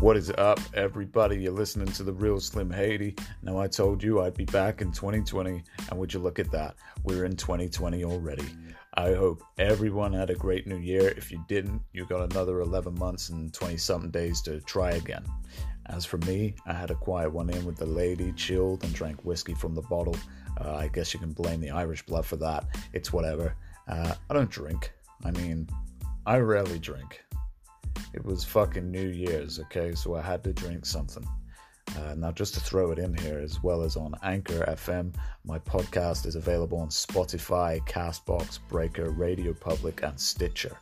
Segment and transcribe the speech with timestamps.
[0.00, 1.42] What is up, everybody?
[1.42, 3.20] You're listening to the real Slim Haydi.
[3.42, 6.76] Now, I told you I'd be back in 2020, and would you look at that?
[7.04, 8.46] We're in 2020 already.
[8.94, 11.08] I hope everyone had a great new year.
[11.18, 15.22] If you didn't, you got another 11 months and 20 something days to try again.
[15.84, 19.22] As for me, I had a quiet one in with the lady, chilled, and drank
[19.26, 20.16] whiskey from the bottle.
[20.58, 22.64] Uh, I guess you can blame the Irish blood for that.
[22.94, 23.54] It's whatever.
[23.86, 24.94] Uh, I don't drink.
[25.26, 25.68] I mean,
[26.24, 27.22] I rarely drink.
[28.12, 29.94] It was fucking New Year's, okay?
[29.94, 31.26] So I had to drink something.
[31.96, 35.12] Uh, now, just to throw it in here, as well as on Anchor FM,
[35.44, 40.76] my podcast is available on Spotify, Castbox, Breaker, Radio Public, and Stitcher.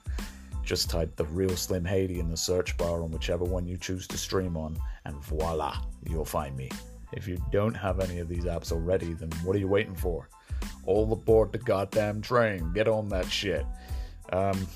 [0.62, 4.06] Just type The Real Slim Haydi in the search bar on whichever one you choose
[4.08, 4.76] to stream on,
[5.06, 6.70] and voila, you'll find me.
[7.12, 10.28] If you don't have any of these apps already, then what are you waiting for?
[10.84, 12.72] All aboard the goddamn train.
[12.74, 13.64] Get on that shit.
[14.30, 14.66] Um,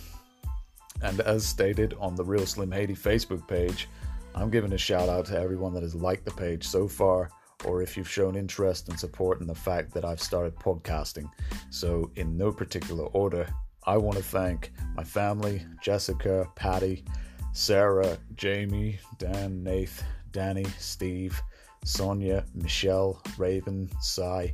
[1.02, 3.88] and as stated on the Real Slim Haydi Facebook page,
[4.34, 7.28] I'm giving a shout out to everyone that has liked the page so far,
[7.64, 11.30] or if you've shown interest and support in the fact that I've started podcasting.
[11.70, 13.46] So, in no particular order,
[13.84, 17.04] I want to thank my family Jessica, Patty,
[17.52, 21.40] Sarah, Jamie, Dan, Nath, Danny, Steve,
[21.84, 24.52] Sonia, Michelle, Raven, Cy,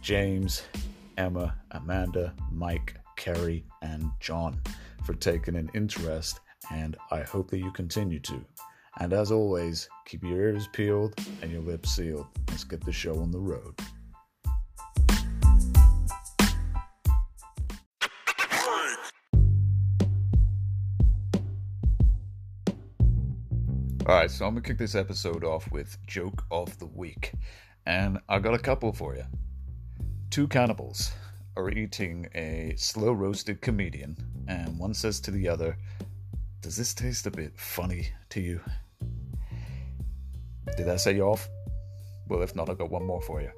[0.00, 0.62] James,
[1.18, 4.58] Emma, Amanda, Mike, Kerry, and John
[5.10, 6.38] for taking an interest,
[6.70, 8.44] and I hope that you continue to.
[9.00, 12.26] And as always, keep your ears peeled and your lips sealed.
[12.46, 13.74] Let's get the show on the road.
[24.02, 27.32] Alright, so I'm gonna kick this episode off with Joke of the Week.
[27.84, 29.24] And I got a couple for you.
[30.30, 31.10] Two cannibals
[31.56, 34.16] are eating a slow roasted comedian,
[34.48, 35.76] and one says to the other,
[36.60, 38.60] Does this taste a bit funny to you?
[40.76, 41.48] Did that set you off?
[42.28, 43.50] Well, if not, I've got one more for you.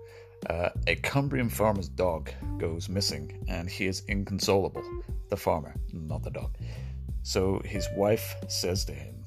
[0.49, 4.83] Uh, a Cumbrian farmer's dog goes missing, and he is inconsolable.
[5.29, 6.57] The farmer, not the dog.
[7.23, 9.23] So his wife says to him,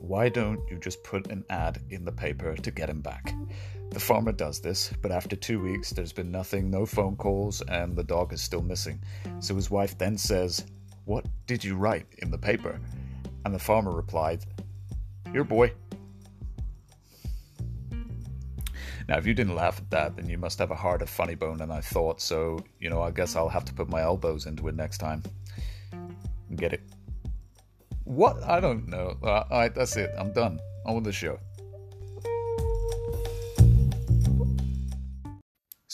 [0.00, 3.32] Why don't you just put an ad in the paper to get him back?
[3.90, 7.96] The farmer does this, but after two weeks, there's been nothing, no phone calls, and
[7.96, 9.02] the dog is still missing.
[9.40, 10.66] So his wife then says,
[11.06, 12.78] What did you write in the paper?
[13.44, 14.44] And the farmer replied,
[15.32, 15.72] Your boy.
[19.08, 21.56] Now, if you didn't laugh at that, then you must have a harder funny bone
[21.56, 24.68] than I thought, so, you know, I guess I'll have to put my elbows into
[24.68, 25.22] it next time.
[26.56, 26.82] Get it?
[28.04, 28.42] What?
[28.42, 29.16] I don't know.
[29.22, 30.10] Uh, Alright, that's it.
[30.18, 30.60] I'm done.
[30.84, 31.38] On with the show.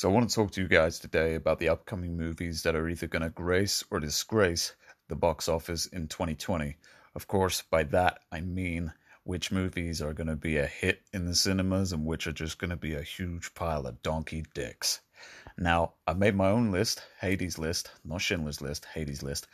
[0.04, 2.90] So, I want to talk to you guys today about the upcoming movies that are
[2.90, 4.74] either going to grace or disgrace
[5.08, 6.76] the box office in 2020.
[7.14, 8.92] Of course, by that I mean
[9.22, 12.58] which movies are going to be a hit in the cinemas and which are just
[12.58, 15.00] going to be a huge pile of donkey dicks.
[15.56, 19.46] Now, I've made my own list, Haydi's list, not Schindler's list, Haydi's list.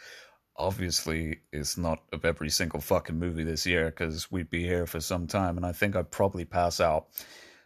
[0.57, 4.99] Obviously, it's not of every single fucking movie this year because we'd be here for
[4.99, 7.07] some time and I think I'd probably pass out.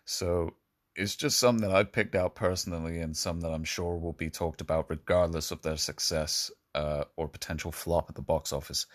[0.05, 0.53] So,
[0.97, 4.31] it's just some that I picked out personally and some that I'm sure will be
[4.31, 8.87] talked about regardless of their success uh, or potential flop at the box office.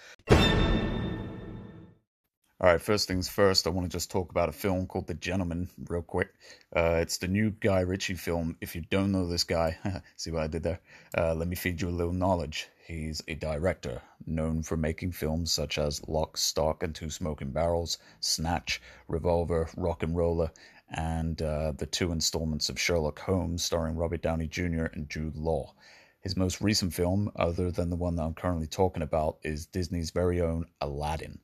[2.62, 5.14] All right, first things first, I want to just talk about a film called The
[5.14, 6.34] Gentleman, real quick.
[6.76, 8.58] Uh, it's the new Guy Ritchie film.
[8.60, 9.78] If you don't know this guy,
[10.18, 10.82] see what I did there?
[11.18, 12.68] Uh, let me feed you a little knowledge.
[12.86, 17.98] He's a director known for making films such as Lock, Stock, and Two Smoking Barrels,
[18.20, 20.50] Snatch, Revolver, RocknRolla,
[20.90, 24.86] and uh, the two installments of Sherlock Holmes starring Robert Downey Jr.
[24.86, 25.74] and Jude Law.
[26.22, 30.12] His most recent film, other than the one that I'm currently talking about, is Disney's
[30.12, 31.40] very own Aladdin.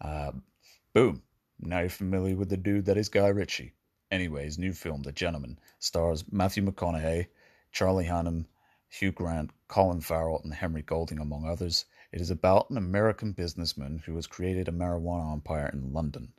[0.00, 0.32] Uh,
[0.92, 1.22] boom.
[1.60, 3.72] Now you're familiar with the dude that is Guy Ritchie.
[4.10, 7.26] Anyways, new film, The Gentlemen, stars Matthew McConaughey,
[7.72, 8.46] Charlie Hunnam,
[8.88, 11.84] Hugh Grant, Colin Farrell, and Henry Golding, among others.
[12.12, 16.32] It is about an American businessman who has created a marijuana empire in London.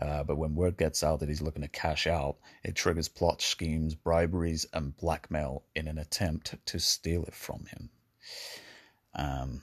[0.00, 3.42] Uh, but when word gets out that he's looking to cash out, it triggers plot
[3.42, 7.90] schemes, briberies, and blackmail in an attempt to steal it from him.
[9.14, 9.62] Um,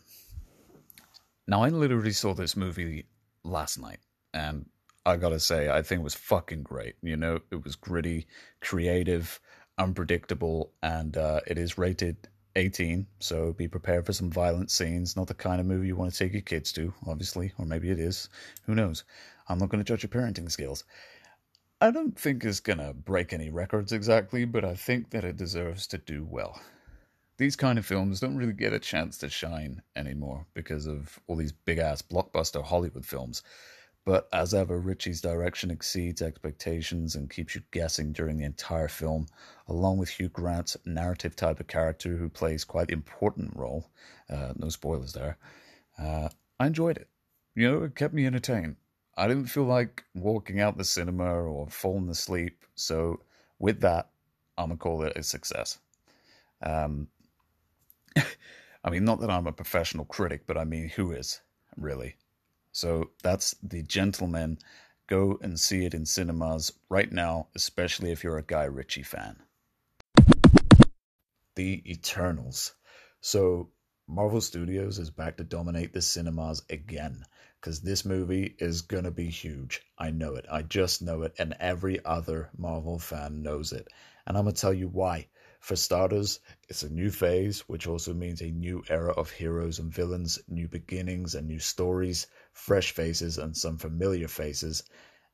[1.48, 3.06] now, I literally saw this movie
[3.44, 4.00] last night,
[4.34, 4.66] and
[5.06, 6.96] I gotta say, I think it was fucking great.
[7.02, 8.28] You know, it was gritty,
[8.60, 9.40] creative,
[9.78, 15.16] unpredictable, and uh, it is rated 18, so be prepared for some violent scenes.
[15.16, 17.92] Not the kind of movie you want to take your kids to, obviously, or maybe
[17.92, 18.30] it is.
[18.66, 19.04] Who knows?
[19.48, 20.84] I'm not going to judge your parenting skills.
[21.82, 25.38] I don't think it's going to break any records exactly, but I think that it
[25.38, 26.60] deserves to do well.
[27.38, 31.36] These kind of films don't really get a chance to shine anymore because of all
[31.36, 33.44] these big ass blockbuster Hollywood films.
[34.06, 39.28] But as ever, Ritchie's direction exceeds expectations and keeps you guessing during the entire film,
[39.68, 43.90] along with Hugh Grant's narrative type of character who plays quite an important role.
[44.30, 45.38] Uh, no spoilers there.
[45.98, 47.10] Uh, I enjoyed it.
[47.56, 48.76] You know, it kept me entertained.
[49.18, 52.66] I didn't feel like walking out the cinema or falling asleep.
[52.76, 53.22] So,
[53.60, 54.10] with that,
[54.58, 55.80] I'm to call it a success.
[56.62, 57.08] Um,
[58.84, 61.42] I mean, not that I'm a professional critic, but I mean, who is,
[61.78, 62.16] really?
[62.72, 64.58] So that's The Gentlemen.
[65.08, 69.38] Go and see it in cinemas right now, especially if you're a Guy Ritchie fan.
[71.56, 72.74] The Eternals.
[73.22, 73.70] So
[74.08, 77.26] Marvel Studios is back to dominate the cinemas again
[77.66, 79.82] because this movie is going to be huge.
[79.98, 80.46] I know it.
[80.52, 81.34] I just know it.
[81.40, 83.88] And every other Marvel fan knows it.
[84.28, 85.30] And I'm going to tell you why.
[85.62, 89.92] For starters, it's a new phase, which also means a new era of heroes and
[89.92, 94.84] villains, new beginnings and new stories, fresh faces and some familiar faces.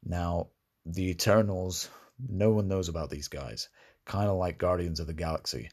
[0.01, 0.51] Now,
[0.85, 3.67] the Eternals, no one knows about these guys.
[4.05, 5.69] Kind of like Guardians of the Galaxy.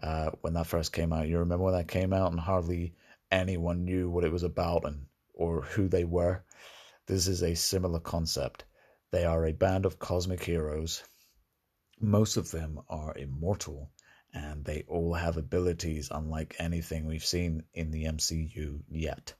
[0.00, 2.94] Uh, when that first came out, you remember when that came out and hardly
[3.32, 5.06] anyone knew what it was about and
[5.36, 6.42] or who they were.
[7.06, 8.64] This is a similar concept.
[9.12, 11.04] They are a band of cosmic heroes.
[12.00, 13.92] Most of them are immortal
[14.34, 19.32] and they all have abilities unlike anything we've seen in the MCU yet.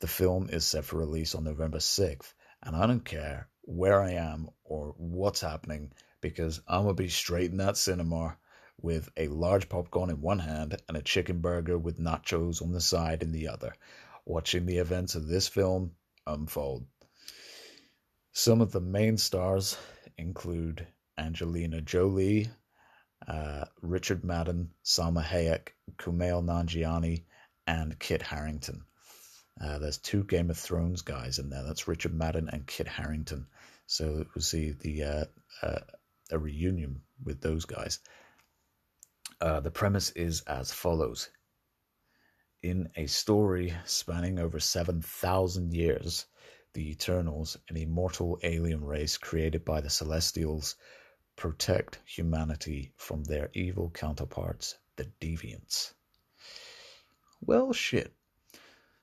[0.00, 4.12] The film is set for release on November 6th, and I don't care where I
[4.12, 8.38] am or what's happening because I'm gonna be straight in that cinema
[8.80, 12.80] with a large popcorn in one hand and a chicken burger with nachos on the
[12.80, 13.74] side in the other,
[14.28, 15.92] watching the events of this film
[16.26, 16.86] unfold.
[18.32, 19.76] Some of the main stars
[20.16, 20.86] include
[21.18, 22.48] Angelina Jolie,
[23.26, 27.24] uh, Richard Madden, Salma Hayek, Kumail Nanjiani,
[27.66, 28.82] and Kit Harington.
[29.60, 31.64] Uh, there's two Game of Thrones guys in there.
[31.64, 33.46] That's Richard Madden and Kit Harington.
[33.86, 35.24] So we'll see the uh,
[35.62, 35.80] uh,
[36.30, 37.98] a reunion with those guys.
[39.40, 41.30] Uh, the premise is as follows:
[42.62, 46.26] In a story spanning over seven thousand years,
[46.72, 50.74] the Eternals, an immortal alien race created by the Celestials,
[51.36, 55.92] protect humanity from their evil counterparts, the deviants.
[57.40, 58.12] Well, shit.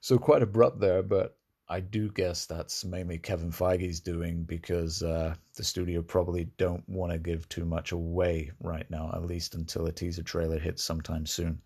[0.01, 1.37] So quite abrupt there, but
[1.69, 7.13] I do guess that's mainly Kevin Feige's doing because uh, the studio probably don't want
[7.13, 11.25] to give too much away right now, at least until a teaser trailer hits sometime
[11.25, 11.61] soon.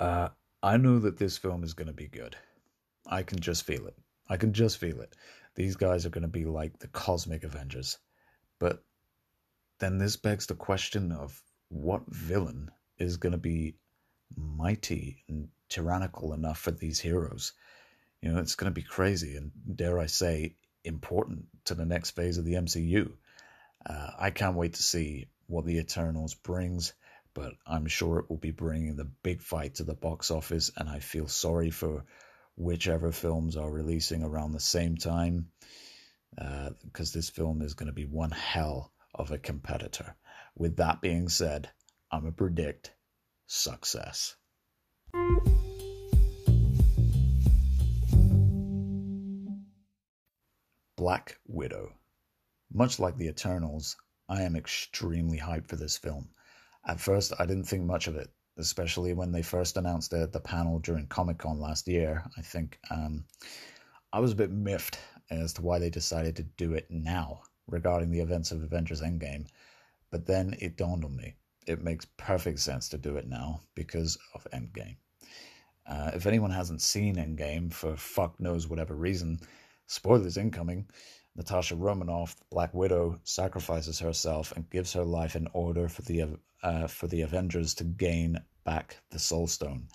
[0.00, 0.28] Uh,
[0.62, 2.36] I know that this film is going to be good.
[3.06, 3.96] I can just feel it.
[4.28, 5.14] I can just feel it.
[5.54, 7.98] These guys are going to be like the cosmic Avengers.
[8.58, 8.82] But
[9.78, 13.76] then this begs the question of what villain is going to be
[14.36, 17.52] mighty and tyrannical enough for these heroes.
[18.20, 22.10] You know, it's going to be crazy and, dare I say, important to the next
[22.10, 23.12] phase of the MCU.
[23.86, 26.92] Uh, I can't wait to see what the Eternals brings,
[27.38, 30.88] but I'm sure it will be bringing the big fight to the box office, and
[30.88, 32.02] I feel sorry for
[32.56, 35.46] whichever films are releasing around the same time,
[36.34, 40.16] because uh, this film is going to be one hell of a competitor.
[40.56, 41.70] With that being said,
[42.10, 42.92] I'm going to predict
[43.46, 44.34] success.
[50.96, 51.92] Black Widow.
[52.72, 53.96] Much like the Eternals,
[54.28, 56.30] I am extremely hyped for this film.
[56.88, 60.40] At first, I didn't think much of it, especially when they first announced at the
[60.40, 62.24] panel during Comic Con last year.
[62.38, 63.24] I think um,
[64.10, 64.98] I was a bit miffed
[65.30, 69.46] as to why they decided to do it now regarding the events of Avengers Endgame,
[70.10, 71.34] but then it dawned on me.
[71.66, 74.96] It makes perfect sense to do it now because of Endgame.
[75.86, 79.38] Uh, if anyone hasn't seen Endgame for fuck knows whatever reason,
[79.86, 80.86] spoilers incoming.
[81.38, 86.88] Natasha Romanoff, Black Widow, sacrifices herself and gives her life in order for the uh,
[86.88, 89.86] for the Avengers to gain back the Soul Stone.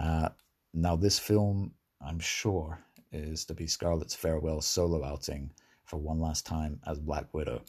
[0.00, 0.30] Uh,
[0.72, 2.78] now, this film, I'm sure,
[3.12, 5.52] is to be Scarlett's farewell solo outing
[5.84, 7.60] for one last time as Black Widow.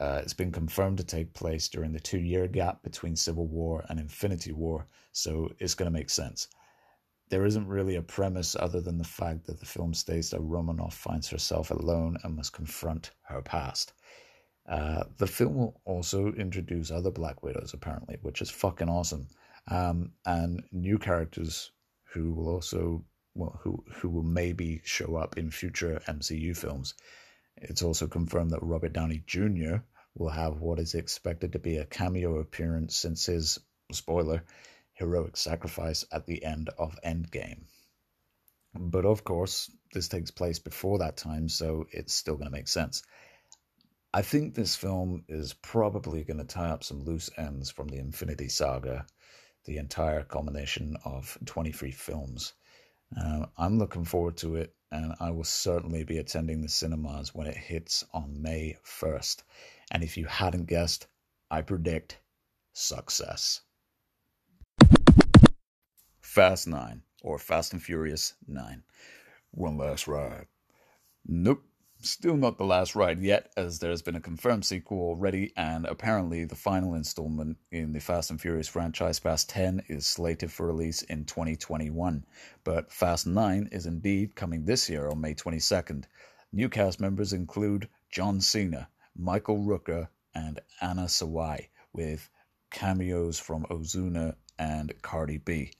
[0.00, 3.84] Uh, it's been confirmed to take place during the two year gap between Civil War
[3.88, 6.48] and Infinity War, so it's going to make sense.
[7.28, 10.94] There isn't really a premise other than the fact that the film states that Romanoff
[10.94, 13.92] finds herself alone and must confront her past.
[14.68, 19.28] Uh, the film will also introduce other Black Widows, apparently, which is fucking awesome,
[19.68, 21.70] um, and new characters
[22.12, 23.04] who will also
[23.34, 26.94] well, who who will maybe show up in future MCU films.
[27.56, 29.76] It's also confirmed that Robert Downey Jr.
[30.14, 33.58] will have what is expected to be a cameo appearance since his
[33.92, 34.42] spoiler
[34.96, 37.64] heroic sacrifice at the end of Endgame.
[38.74, 42.68] But of course, this takes place before that time, so it's still going to make
[42.68, 43.02] sense.
[44.12, 47.98] I think this film is probably going to tie up some loose ends from the
[47.98, 49.06] Infinity Saga,
[49.64, 52.54] the entire culmination of 23 films.
[53.16, 57.46] Uh, I'm looking forward to it, and I will certainly be attending the cinemas when
[57.46, 59.42] it hits on May 1st.
[59.90, 61.06] And if you hadn't guessed,
[61.50, 62.18] I predict
[62.72, 63.60] success.
[66.36, 68.82] Fast 9, or Fast and Furious 9.
[69.52, 70.48] One last ride.
[71.26, 71.64] Nope.
[72.02, 76.44] Still not the last ride yet, as there's been a confirmed sequel already, and apparently
[76.44, 81.00] the final installment in the Fast and Furious franchise, Fast 10, is slated for release
[81.00, 82.26] in 2021.
[82.64, 86.04] But Fast 9 is indeed coming this year on May 22nd.
[86.52, 92.28] New cast members include John Cena, Michael Rooker, and Anna Sawai, with
[92.70, 95.72] cameos from Ozuna and Cardi B.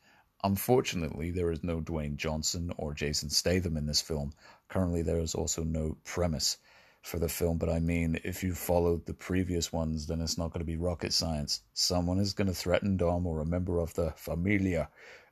[0.47, 4.33] Unfortunately, there is no Dwayne Johnson or Jason Statham in this film.
[4.69, 6.59] Currently, there is also no premise
[7.03, 10.53] for the film, but I mean, if you followed the previous ones, then it's not
[10.53, 11.63] going to be rocket science.
[11.73, 14.89] Someone is going to threaten Dom or a member of the familia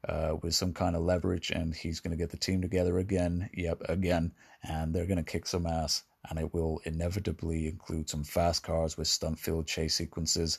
[0.09, 3.51] uh, with some kind of leverage, and he's going to get the team together again,
[3.55, 4.33] yep, again,
[4.65, 6.03] and they're going to kick some ass.
[6.29, 10.59] And it will inevitably include some fast cars with stunt filled chase sequences.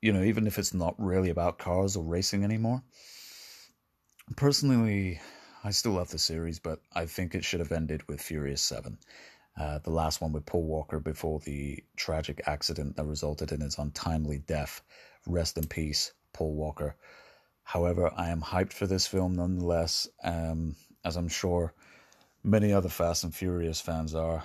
[0.00, 2.82] You know, even if it's not really about cars or racing anymore
[4.36, 5.20] Personally,
[5.62, 8.98] I still love the series, but I think it should have ended with Furious 7.
[9.56, 13.78] Uh, the last one with Paul Walker before the tragic accident that resulted in his
[13.78, 14.82] untimely death.
[15.26, 16.96] Rest in peace, Paul Walker.
[17.62, 21.74] However, I am hyped for this film nonetheless, um, as I'm sure
[22.42, 24.42] many other Fast and Furious fans are,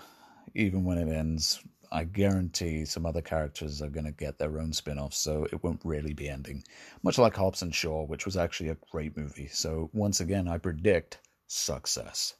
[0.54, 4.74] even when it ends I guarantee some other characters are going to get their own
[4.74, 6.64] spin off, so it won't really be ending.
[7.02, 9.48] Much like Hobbs and Shaw, which was actually a great movie.
[9.48, 12.36] So, once again, I predict success.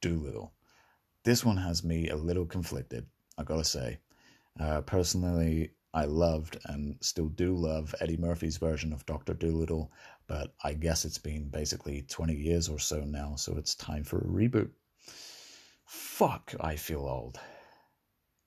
[0.00, 0.52] Dolittle.
[1.24, 3.98] This one has me a little conflicted, I gotta say.
[4.58, 9.32] Uh, personally, I loved and still do love Eddie Murphy's version of Dr.
[9.32, 9.92] Dolittle,
[10.26, 14.18] but I guess it's been basically 20 years or so now, so it's time for
[14.18, 14.70] a reboot.
[15.86, 17.38] Fuck, I feel old.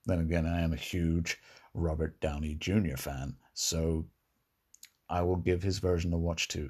[0.06, 1.40] Then again, I am a huge
[1.74, 2.98] Robert Downey Jr.
[2.98, 4.06] fan, so
[5.10, 6.70] I will give his version a watch too.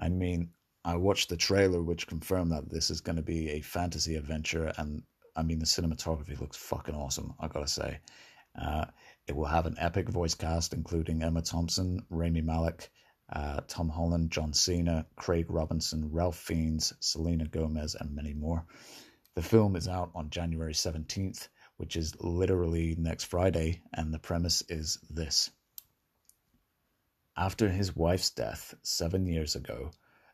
[0.00, 0.50] I mean,
[0.84, 4.72] I watched the trailer, which confirmed that this is going to be a fantasy adventure,
[4.78, 5.04] and
[5.36, 8.00] I mean, the cinematography looks fucking awesome, I gotta say.
[8.60, 8.86] Uh,
[9.28, 12.90] it will have an epic voice cast, including Emma Thompson, Rami Malek,
[13.30, 18.64] uh, Tom Holland, John Cena, Craig Robinson, Ralph Fiennes, Selena Gomez, and many more.
[19.34, 24.62] The film is out on January 17th, which is literally next Friday, and the premise
[24.70, 25.50] is this.
[27.36, 29.90] After his wife's death seven years ago,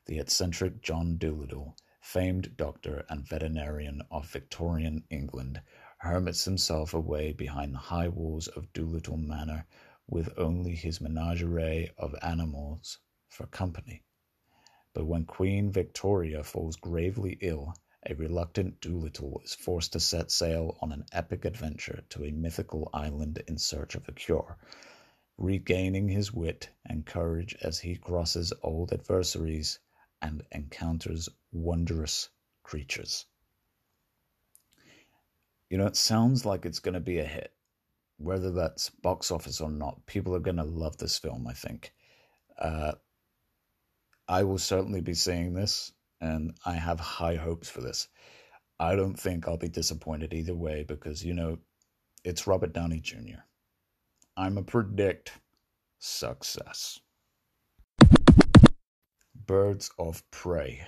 [0.07, 5.61] the eccentric John Dolittle, famed doctor and veterinarian of Victorian England,
[6.05, 9.67] hermits himself away behind the high walls of Dolittle Manor
[10.07, 12.99] with only his menagerie of animals
[13.31, 14.03] for company.
[14.93, 17.75] But when Queen Victoria falls gravely ill,
[18.07, 22.91] a reluctant Dolittle is forced to set sail on an epic adventure to a mythical
[22.93, 24.59] island in search of a cure,
[25.39, 29.79] regaining his wit and courage as he crosses old adversaries
[30.21, 32.29] and encounters wondrous
[32.63, 33.25] creatures.
[35.75, 37.53] You know, it sounds like it's going to be a hit.
[38.19, 41.93] Whether that's box office or not, people are going to love this film, I think.
[42.57, 42.93] Uh,
[44.29, 45.91] I will certainly be seeing this,
[46.21, 48.07] and I have high hopes for this.
[48.79, 51.59] I don't think I'll be disappointed either way because, you know,
[52.23, 53.43] it's Robert Downey Jr.
[54.37, 55.33] I'm a predict
[55.99, 57.01] success.
[59.35, 60.87] Birds of Prey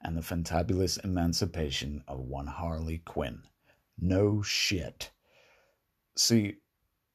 [0.00, 3.42] and the fantabulous emancipation of one Harley Quinn.
[4.00, 5.10] No shit.
[6.16, 6.56] See,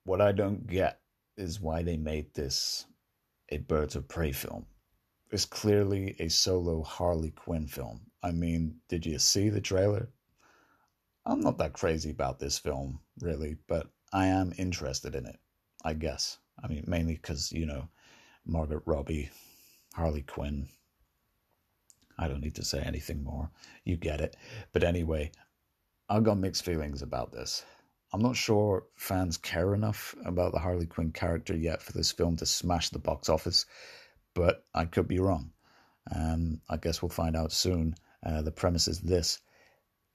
[0.04, 1.00] what I don't get
[1.38, 2.86] is why they made this
[3.50, 4.66] a Birds of Prey film.
[5.32, 8.02] It's clearly a solo Harley Quinn film.
[8.22, 10.10] I mean, did you see the trailer?
[11.26, 15.40] I'm not that crazy about this film, really, but I am interested in it,
[15.84, 16.38] I guess.
[16.64, 17.90] I mean, mainly because, you know,
[18.46, 19.32] Margaret Robbie,
[19.96, 20.70] Harley Quinn.
[22.18, 23.50] I don't need to say anything more.
[23.84, 24.38] You get it.
[24.72, 25.32] But anyway,
[26.08, 27.66] I've got mixed feelings about this.
[28.14, 32.38] I'm not sure fans care enough about the Harley Quinn character yet for this film
[32.38, 33.66] to smash the box office,
[34.34, 35.52] but I could be wrong.
[36.16, 37.96] Um, I guess we'll find out soon.
[38.24, 39.40] Uh, the premise is this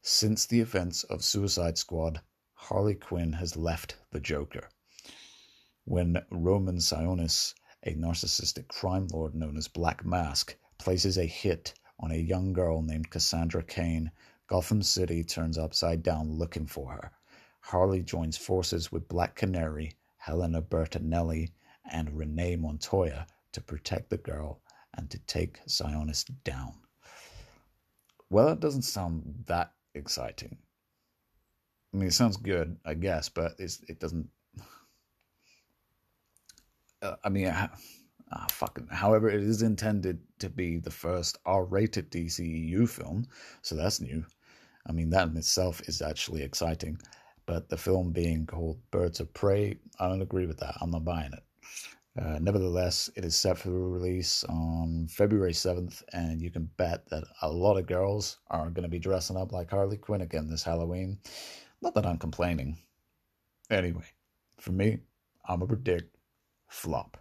[0.03, 2.21] Since the events of Suicide Squad,
[2.55, 4.69] Harley Quinn has left the Joker.
[5.85, 12.11] When Roman Sionis a narcissistic crime lord known as Black Mask places a hit on
[12.11, 14.11] a young girl named Cassandra Cain.
[14.51, 17.13] Gotham City turns upside down looking for her.
[17.61, 21.53] Harley joins forces with Black Canary, Helena Bertinelli,
[21.93, 24.61] and Renee Montoya to protect the girl
[24.97, 26.73] and to take Sionis down.
[28.29, 30.59] Well, that doesn't sound that exciting.
[31.95, 34.29] I mean, it sounds good, I guess, but it doesn't.
[37.01, 37.69] Uh, I mean, uh,
[38.51, 38.89] fucking.
[38.89, 43.29] However, it is intended to be the first R-rated DCEU film,
[43.63, 44.25] so that's new.
[44.87, 46.99] I mean, that in itself is actually exciting.
[47.47, 50.77] But the film being called Birds of Prey, I don't agree with that.
[50.81, 51.43] I'm not buying it.
[52.21, 57.25] Uh, nevertheless, it is set for release on February 7th, and you can bet that
[57.43, 60.65] a lot of girls are going to be dressing up like Harley Quinn again this
[60.65, 61.19] Halloween.
[61.83, 62.79] Not that I'm complaining.
[63.71, 64.05] Anyway,
[64.59, 64.99] for me,
[65.49, 66.17] I'm a predict
[66.69, 67.17] flop.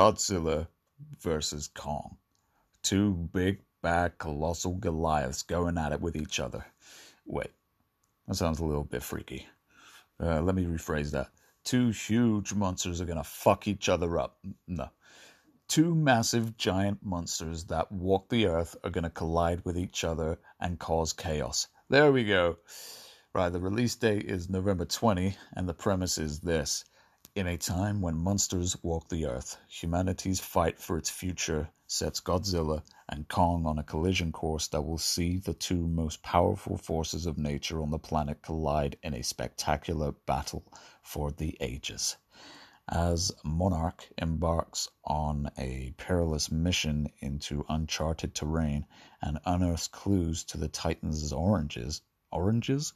[0.00, 0.66] Godzilla
[1.20, 2.16] versus Kong.
[2.82, 6.64] Two big, bad, colossal Goliaths going at it with each other.
[7.26, 7.50] Wait,
[8.26, 9.46] that sounds a little bit freaky.
[10.18, 11.28] Uh, let me rephrase that.
[11.64, 14.38] Two huge monsters are gonna fuck each other up.
[14.66, 14.88] No.
[15.68, 20.78] Two massive giant monsters that walk the earth are gonna collide with each other and
[20.78, 21.68] cause chaos.
[21.90, 22.56] There we go.
[23.34, 26.86] Right, the release date is November 20, and the premise is this.
[27.36, 32.82] In a time when monsters walk the earth, humanity's fight for its future sets Godzilla
[33.08, 37.38] and Kong on a collision course that will see the two most powerful forces of
[37.38, 40.64] nature on the planet collide in a spectacular battle
[41.02, 42.16] for the ages.
[42.88, 48.86] As Monarch embarks on a perilous mission into uncharted terrain
[49.22, 52.92] and unearths clues to the Titan's oranges, oranges?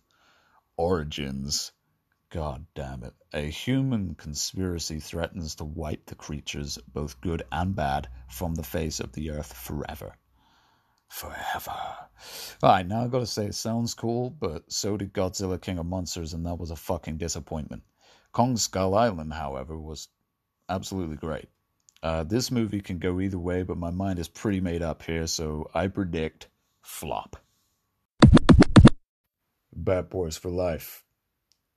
[0.77, 1.71] Origins
[2.35, 3.15] God damn it.
[3.33, 8.99] A human conspiracy threatens to wipe the creatures, both good and bad, from the face
[8.99, 10.17] of the earth forever.
[11.07, 11.77] Forever.
[12.61, 16.33] Alright, now I've gotta say, it sounds cool, but so did Godzilla King of Monsters,
[16.33, 17.85] and that was a fucking disappointment.
[18.33, 20.09] Kong Skull Island, however, was
[20.69, 21.49] absolutely great.
[22.03, 25.29] Uh, this movie can go either way, but my mind is pretty made up here,
[25.29, 26.49] so I predict
[26.83, 27.37] flop.
[29.73, 31.05] Bad Boys for Life.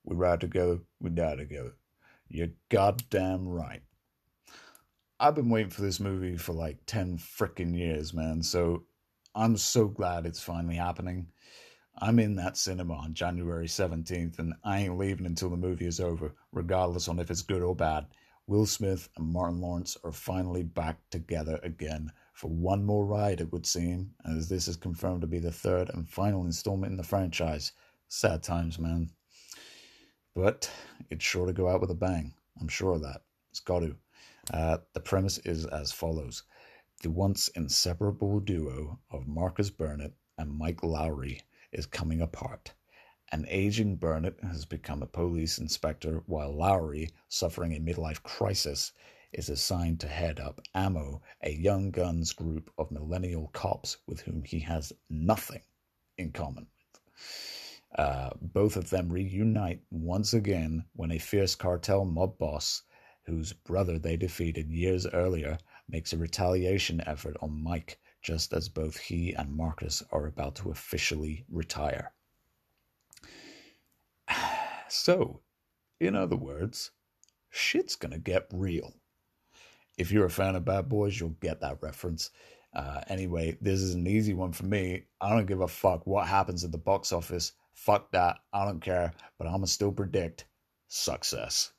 [0.08, 1.74] We ride together, we die together.
[2.28, 3.82] You're goddamn right.
[5.20, 8.42] I've been waiting for this movie for like 10 freaking years, man.
[8.42, 8.84] So
[9.34, 11.26] I'm so glad it's finally happening.
[11.98, 16.00] I'm in that cinema on January 17th, and I ain't leaving until the movie is
[16.00, 18.06] over, regardless on if it's good or bad.
[18.46, 23.52] Will Smith and Martin Lawrence are finally back together again for one more ride, it
[23.52, 27.02] would seem, as this is confirmed to be the third and final installment in the
[27.02, 27.72] franchise.
[28.08, 29.10] Sad times, man.
[30.40, 30.70] But
[31.10, 32.32] it's sure to go out with a bang.
[32.60, 33.22] I'm sure of that.
[33.50, 33.96] It's got to.
[34.52, 36.44] Uh, the premise is as follows
[37.02, 41.40] The once inseparable duo of Marcus Burnett and Mike Lowry
[41.72, 42.72] is coming apart.
[43.32, 48.92] An aging Burnett has become a police inspector, while Lowry, suffering a midlife crisis,
[49.32, 54.44] is assigned to head up Ammo, a young guns group of millennial cops with whom
[54.44, 55.62] he has nothing
[56.16, 56.68] in common.
[57.96, 62.82] Uh, both of them reunite once again when a fierce cartel mob boss,
[63.24, 68.98] whose brother they defeated years earlier, makes a retaliation effort on Mike just as both
[68.98, 72.12] he and Marcus are about to officially retire.
[74.90, 75.42] So,
[76.00, 76.92] in other words,
[77.50, 78.94] shit's gonna get real.
[79.98, 82.30] If you're a fan of Bad Boys, you'll get that reference.
[82.72, 85.04] Uh, anyway, this is an easy one for me.
[85.20, 87.52] I don't give a fuck what happens at the box office.
[87.78, 88.38] Fuck that.
[88.52, 89.12] I don't care.
[89.38, 90.46] But I'm going to still predict
[90.88, 91.72] success.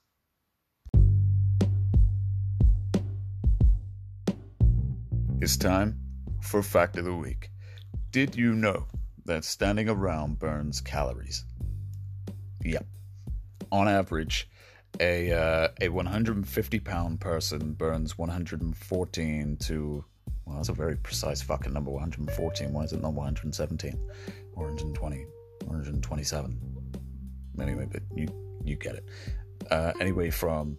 [5.42, 6.00] It's time
[6.42, 7.52] for Fact of the Week.
[8.12, 8.88] Did you know
[9.26, 11.46] that standing around burns calories?
[12.64, 12.86] Yep.
[13.72, 14.50] On average,
[15.00, 20.06] a uh, a 150 pound person burns 114 to
[20.46, 21.92] well, that's a very precise fucking number.
[21.92, 22.74] 114.
[22.74, 24.00] Why is it not 117?
[24.56, 25.26] or 120.
[25.70, 26.60] 127.
[27.62, 28.28] Anyway, but you
[28.64, 29.06] you get it.
[29.70, 30.78] Uh, anyway, from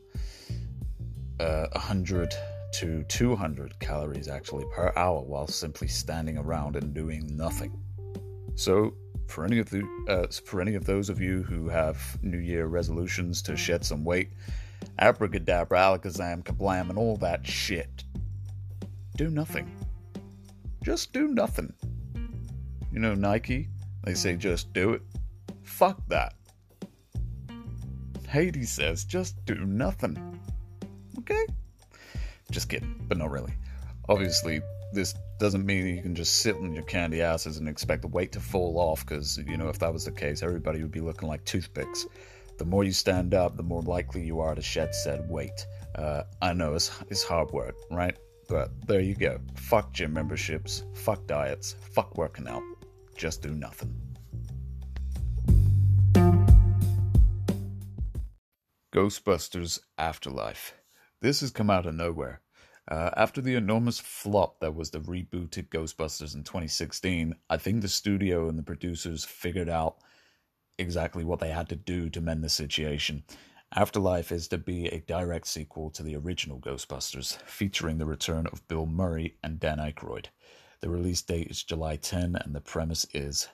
[1.39, 2.35] uh, 100
[2.73, 7.73] to 200 calories actually per hour while simply standing around and doing nothing.
[8.55, 8.95] So,
[9.29, 12.67] for any of the uh, for any of those of you who have New Year
[12.67, 14.31] resolutions to shed some weight,
[14.99, 18.05] abracadabra, alakazam, kablam, and all that shit,
[19.17, 19.71] do nothing.
[20.83, 21.73] Just do nothing.
[22.93, 23.69] You know, Nike
[24.05, 25.03] they say just do it.
[25.63, 26.35] Fuck that.
[28.29, 30.41] Haydi says just do nothing.
[31.19, 31.47] Okay?
[32.51, 33.53] Just kidding, but not really.
[34.09, 34.61] Obviously,
[34.93, 38.33] this doesn't mean you can just sit on your candy asses and expect the weight
[38.33, 41.29] to fall off, because, you know, if that was the case, everybody would be looking
[41.29, 42.07] like toothpicks.
[42.59, 45.67] The more you stand up, the more likely you are to shed said weight.
[45.95, 48.17] Uh, I know it's, it's hard work, right?
[48.49, 49.39] But there you go.
[49.55, 52.63] Fuck gym memberships, fuck diets, fuck working out.
[53.21, 53.95] Just do nothing.
[58.95, 60.73] Ghostbusters Afterlife.
[61.21, 62.41] This has come out of nowhere.
[62.91, 67.89] Uh, after the enormous flop that was the rebooted Ghostbusters in 2016, I think the
[67.89, 69.99] studio and the producers figured out
[70.79, 73.25] exactly what they had to do to mend the situation.
[73.77, 78.67] Afterlife is to be a direct sequel to the original Ghostbusters, featuring the return of
[78.67, 80.29] Bill Murray and Dan Aykroyd.
[80.81, 83.49] The release date is July 10, and the premise is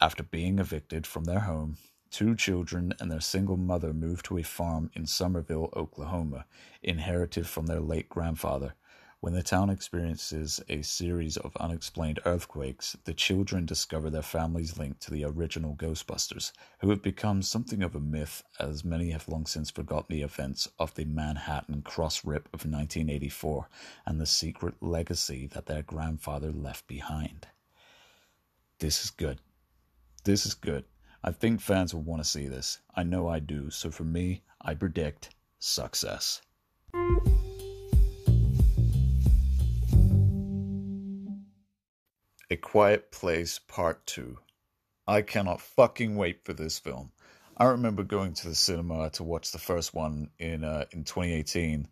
[0.00, 1.76] after being evicted from their home,
[2.10, 6.46] Two children and their single mother move to a farm in Summerville, Oklahoma,
[6.82, 8.74] inherited from their late grandfather.
[9.20, 15.00] When the town experiences a series of unexplained earthquakes, the children discover their family's link
[15.00, 19.44] to the original Ghostbusters, who have become something of a myth as many have long
[19.44, 23.68] since forgotten the events of the Manhattan cross rip of 1984
[24.06, 27.48] and the secret legacy that their grandfather left behind.
[28.78, 29.40] This is good.
[30.22, 30.84] This is good.
[31.24, 32.78] I think fans will want to see this.
[32.94, 33.70] I know I do.
[33.70, 36.40] So for me, I predict success.
[42.50, 44.38] A Quiet Place Part 2.
[45.06, 47.12] I cannot fucking wait for this film.
[47.58, 51.88] I remember going to the cinema to watch the first one in uh, in 2018.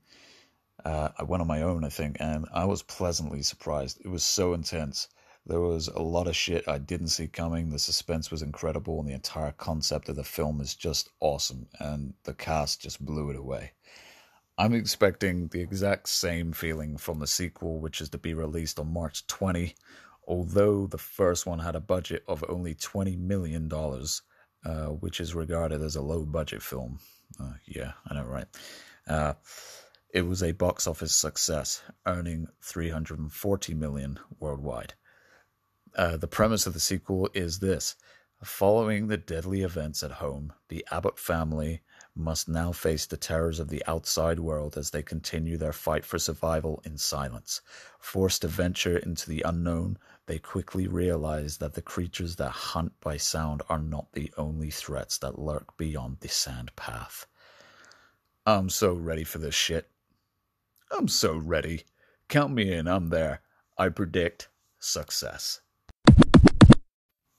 [0.83, 4.01] Uh, I went on my own, I think, and I was pleasantly surprised.
[4.03, 5.09] It was so intense.
[5.45, 7.69] There was a lot of shit I didn't see coming.
[7.69, 12.15] The suspense was incredible, and the entire concept of the film is just awesome, and
[12.25, 13.73] the cast just blew it away.
[14.57, 18.91] I'm expecting the exact same feeling from the sequel, which is to be released on
[18.91, 19.75] March 20.
[20.27, 25.83] Although the first one had a budget of only $20 million, uh, which is regarded
[25.83, 26.99] as a low budget film.
[27.41, 28.47] Uh, yeah, I know, right?
[29.07, 29.35] Uh,
[30.13, 34.95] it was a box office success, earning 340 million worldwide.
[35.95, 37.97] Uh, the premise of the sequel is this
[38.45, 41.83] Following the deadly events at home, the Abbott family
[42.15, 46.19] must now face the terrors of the outside world as they continue their fight for
[46.19, 47.63] survival in silence.
[47.99, 53.17] Forced to venture into the unknown, they quickly realize that the creatures that hunt by
[53.17, 57.27] sound are not the only threats that lurk beyond the sand path.
[58.45, 59.89] I'm so ready for this shit.
[60.91, 61.85] I'm so ready.
[62.29, 63.41] Count me in, I'm there.
[63.79, 65.61] I predict success.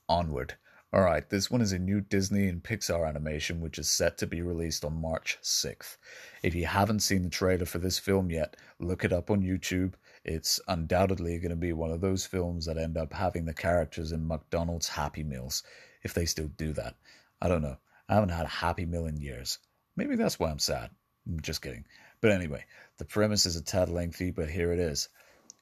[0.10, 0.56] Onward.
[0.95, 4.41] Alright, this one is a new Disney and Pixar animation which is set to be
[4.41, 5.97] released on March 6th.
[6.41, 9.93] If you haven't seen the trailer for this film yet, look it up on YouTube.
[10.27, 14.11] It's undoubtedly going to be one of those films that end up having the characters
[14.11, 15.63] in McDonald's Happy Meals,
[16.03, 16.95] if they still do that.
[17.41, 17.77] I don't know.
[18.09, 19.57] I haven't had a Happy Meal in years.
[19.95, 20.89] Maybe that's why I'm sad.
[21.25, 21.85] I'm just kidding.
[22.19, 22.65] But anyway,
[22.97, 25.07] the premise is a tad lengthy, but here it is.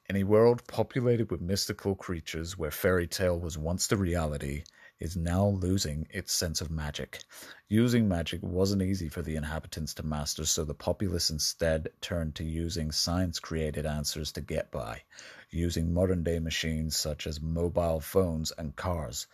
[0.09, 4.63] In a world populated with mystical creatures where fairy tale was once the reality,
[4.99, 7.19] is now losing its sense of magic.
[7.67, 12.45] Using magic wasn't easy for the inhabitants to master, so the populace instead turned to
[12.45, 15.01] using science created answers to get by,
[15.49, 19.27] using modern day machines such as mobile phones and cars.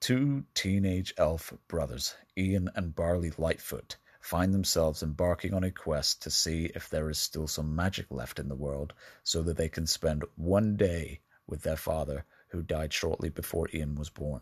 [0.00, 6.30] Two teenage elf brothers, Ian and Barley Lightfoot, find themselves embarking on a quest to
[6.30, 9.86] see if there is still some magic left in the world so that they can
[9.86, 14.40] spend one day with their father, who died shortly before Ian was born.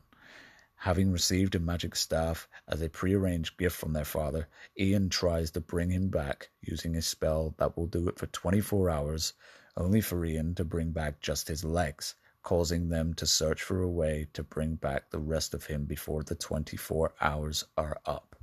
[0.76, 4.46] Having received a magic staff as a prearranged gift from their father,
[4.78, 8.90] Ian tries to bring him back using a spell that will do it for 24
[8.90, 9.32] hours,
[9.76, 13.88] only for Ian to bring back just his legs, causing them to search for a
[13.88, 18.36] way to bring back the rest of him before the 24 hours are up.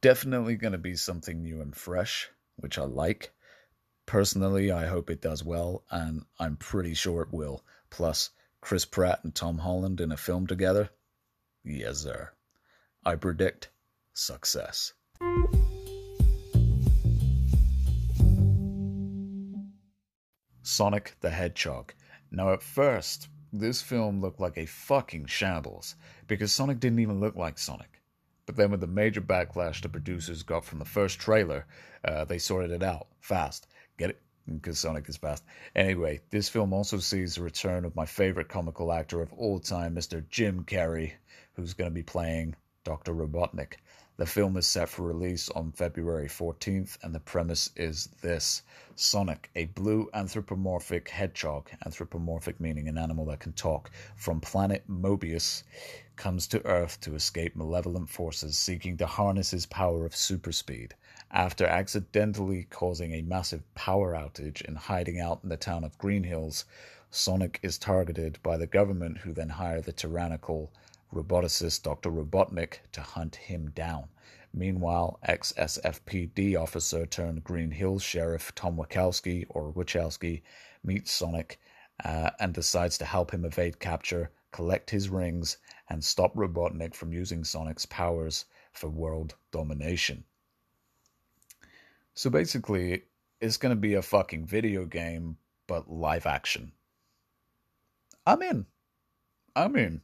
[0.00, 3.32] Definitely going to be something new and fresh, which I like.
[4.06, 7.64] Personally, I hope it does well, and I'm pretty sure it will.
[7.90, 8.30] Plus,
[8.64, 10.88] Chris Pratt and Tom Holland in a film together?
[11.62, 12.30] Yes, sir.
[13.04, 13.68] I predict
[14.14, 14.94] success.
[20.62, 21.92] Sonic the Hedgehog.
[22.30, 25.96] Now, at first, this film looked like a fucking shambles
[26.26, 28.00] because Sonic didn't even look like Sonic.
[28.46, 31.66] But then, with the major backlash the producers got from the first trailer,
[32.02, 33.66] uh, they sorted it out fast.
[33.98, 34.22] Get it?
[34.46, 35.42] Because Sonic is fast.
[35.74, 39.94] Anyway, this film also sees the return of my favorite comical actor of all time,
[39.94, 40.28] Mr.
[40.28, 41.12] Jim Carrey,
[41.54, 42.54] who's going to be playing
[42.84, 43.14] Dr.
[43.14, 43.78] Robotnik.
[44.16, 48.62] The film is set for release on February 14th, and the premise is this
[48.94, 55.64] Sonic, a blue anthropomorphic hedgehog, anthropomorphic meaning an animal that can talk, from planet Mobius,
[56.14, 60.94] comes to Earth to escape malevolent forces seeking to harness his power of super speed.
[61.30, 66.24] After accidentally causing a massive power outage and hiding out in the town of Green
[66.24, 66.64] Hills,
[67.10, 70.72] Sonic is targeted by the government, who then hire the tyrannical
[71.12, 72.10] roboticist Dr.
[72.10, 74.08] Robotnik to hunt him down.
[74.52, 80.42] Meanwhile, ex SFPD officer turned Green Hills Sheriff Tom Wachowski, or Wachowski,
[80.82, 81.58] meets Sonic
[82.04, 85.56] uh, and decides to help him evade capture, collect his rings,
[85.88, 90.24] and stop Robotnik from using Sonic's powers for world domination.
[92.14, 93.02] So basically,
[93.40, 96.72] it's going to be a fucking video game, but live action.
[98.26, 98.66] I'm in.
[99.56, 100.00] I'm in.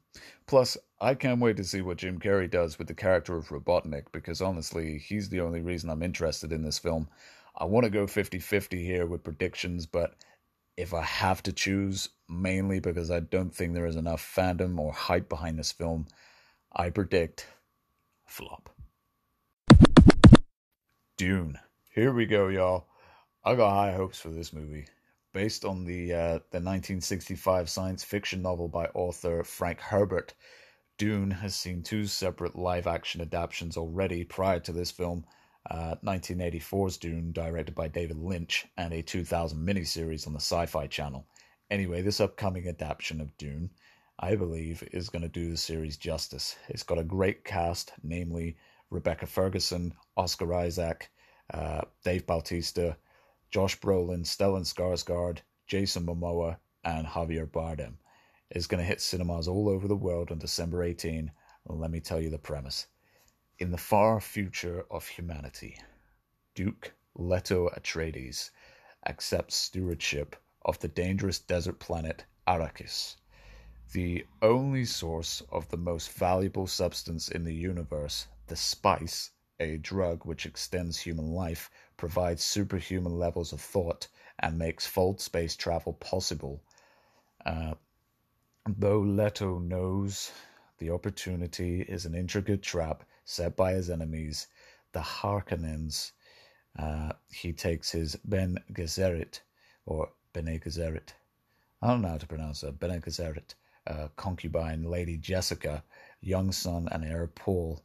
[0.46, 4.04] Plus, I can't wait to see what Jim Carrey does with the character of Robotnik
[4.12, 7.08] because honestly, he's the only reason I'm interested in this film.
[7.56, 10.14] I want to go 50 50 here with predictions, but
[10.76, 14.92] if I have to choose, mainly because I don't think there is enough fandom or
[14.92, 16.06] hype behind this film,
[16.72, 17.46] I predict
[18.26, 18.70] flop.
[21.16, 21.58] Dune.
[21.92, 22.86] Here we go, y'all.
[23.42, 24.86] I got high hopes for this movie.
[25.32, 30.32] Based on the uh, the 1965 science fiction novel by author Frank Herbert,
[30.98, 35.26] Dune has seen two separate live action adaptations already prior to this film.
[35.68, 40.86] Uh, 1984's Dune, directed by David Lynch, and a 2000 miniseries on the Sci Fi
[40.86, 41.26] Channel.
[41.72, 43.68] Anyway, this upcoming adaptation of Dune,
[44.20, 46.54] I believe, is going to do the series justice.
[46.68, 48.56] It's got a great cast, namely
[48.90, 51.10] Rebecca Ferguson, Oscar Isaac,
[51.52, 52.96] uh, Dave Bautista,
[53.50, 57.94] Josh Brolin, Stellan Skarsgård, Jason Momoa, and Javier Bardem.
[58.50, 61.30] It's going to hit cinemas all over the world on December 18.
[61.66, 62.86] Let me tell you the premise.
[63.58, 65.76] In the far future of humanity,
[66.54, 68.50] Duke Leto Atreides
[69.06, 73.16] accepts stewardship of the dangerous desert planet Arrakis,
[73.92, 80.24] the only source of the most valuable substance in the universe, the spice a drug
[80.24, 86.62] which extends human life, provides superhuman levels of thought, and makes fold space travel possible.
[87.44, 87.74] Uh,
[88.66, 90.32] though Leto knows
[90.78, 94.48] the opportunity is an intricate trap set by his enemies,
[94.92, 96.12] the Harkonnens,
[96.78, 99.40] uh, he takes his Ben Gesserit,
[99.86, 101.12] or Bene Gesserit,
[101.82, 103.54] I don't know how to pronounce it, Bene Gesserit,
[103.86, 105.82] uh, concubine Lady Jessica,
[106.20, 107.82] young son and heir Paul,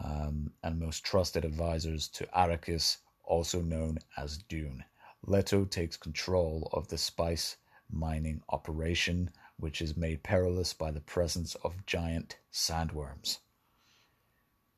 [0.00, 4.84] um, and most trusted advisors to Arrakis, also known as Dune.
[5.24, 7.56] Leto takes control of the spice
[7.90, 13.38] mining operation, which is made perilous by the presence of giant sandworms.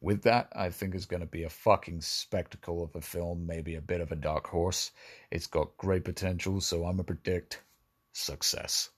[0.00, 3.76] With that, I think it's going to be a fucking spectacle of a film, maybe
[3.76, 4.90] a bit of a dark horse.
[5.30, 7.62] It's got great potential, so I'm going to predict
[8.12, 8.90] success.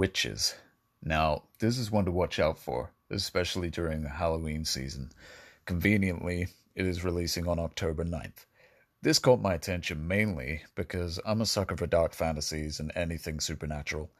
[0.00, 0.54] Witches.
[1.02, 5.10] Now, this is one to watch out for, especially during the Halloween season.
[5.66, 8.46] Conveniently, it is releasing on October 9th.
[9.02, 14.10] This caught my attention mainly because I'm a sucker for dark fantasies and anything supernatural.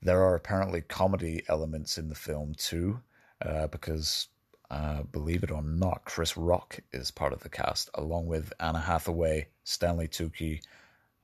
[0.00, 3.02] There are apparently comedy elements in the film too,
[3.44, 4.28] uh, because
[4.70, 8.80] uh, believe it or not, Chris Rock is part of the cast, along with Anna
[8.80, 10.62] Hathaway, Stanley Tucci,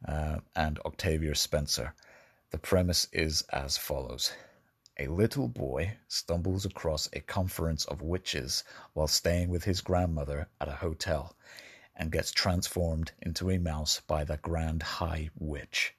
[0.06, 1.94] uh, and Octavia Spencer.
[2.56, 4.32] The premise is as follows.
[4.98, 8.64] A little boy stumbles across a conference of witches
[8.94, 11.36] while staying with his grandmother at a hotel
[11.94, 15.94] and gets transformed into a mouse by the Grand High Witch.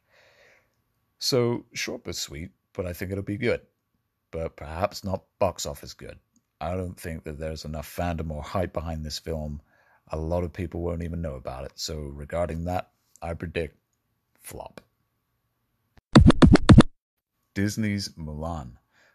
[1.19, 3.61] So, short but sweet, but I think it'll be good.
[4.31, 6.17] But perhaps not box office good.
[6.59, 9.61] I don't think that there's enough fandom or hype behind this film.
[10.07, 11.73] A lot of people won't even know about it.
[11.75, 12.89] So, regarding that,
[13.21, 13.77] I predict
[14.39, 14.81] flop.
[17.57, 18.73] Disney's Mulan.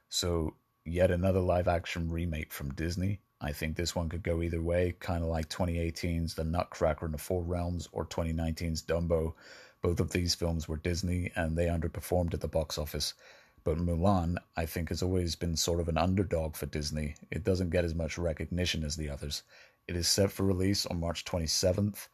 [0.09, 3.21] So, yet another live action remake from Disney.
[3.41, 7.13] I think this one could go either way, kind of like 2018's The Nutcracker in
[7.13, 9.35] the Four Realms or 2019's Dumbo.
[9.81, 13.15] Both of these films were Disney and they underperformed at the box office.
[13.63, 17.15] But Mulan, I think, has always been sort of an underdog for Disney.
[17.31, 19.45] It doesn't get as much recognition as the others.
[19.87, 22.09] It is set for release on March 27th.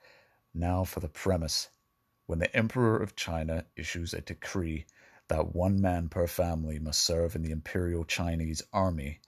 [0.52, 1.70] Now for the premise.
[2.26, 4.84] When the Emperor of China issues a decree
[5.28, 9.20] that one man per family must serve in the Imperial Chinese Army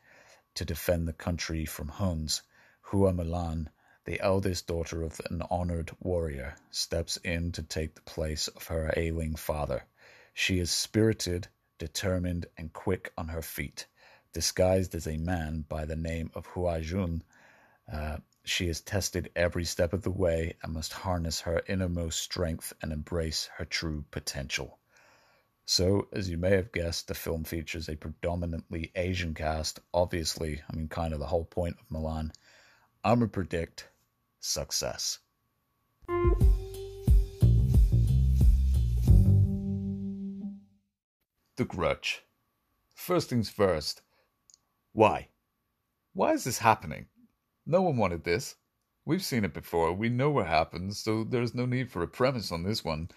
[0.54, 2.42] to defend the country from Huns.
[2.80, 3.68] Hua Mulan,
[4.04, 8.92] the eldest daughter of an honored warrior, steps in to take the place of her
[8.96, 9.84] ailing father.
[10.34, 13.86] She is spirited, determined, and quick on her feet.
[14.32, 17.22] Disguised as a man by the name of Hua Jun,
[17.92, 22.72] uh, she is tested every step of the way and must harness her innermost strength
[22.82, 24.79] and embrace her true potential.
[25.72, 29.78] So, as you may have guessed, the film features a predominantly Asian cast.
[29.94, 32.32] Obviously, I mean, kind of the whole point of Mulan.
[33.04, 33.88] I'm gonna predict
[34.40, 35.20] success.
[41.54, 42.24] The Grudge.
[42.92, 44.02] First things first.
[44.92, 45.28] Why?
[46.14, 47.06] Why is this happening?
[47.64, 48.56] No one wanted this.
[49.04, 49.92] We've seen it before.
[49.92, 53.08] We know what happens, so there's no need for a premise on this one.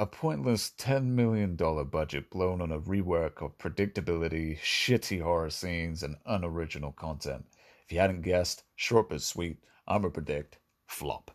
[0.00, 6.16] A pointless $10 million budget blown on a rework of predictability, shitty horror scenes, and
[6.24, 7.44] unoriginal content.
[7.84, 11.32] If you hadn't guessed, short but sweet, I'ma predict flop.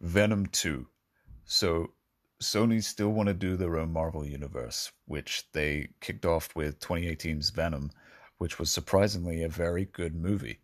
[0.00, 0.86] Venom 2.
[1.44, 1.90] So,
[2.40, 7.50] Sony still want to do their own Marvel universe, which they kicked off with 2018's
[7.50, 7.90] Venom,
[8.38, 10.60] which was surprisingly a very good movie.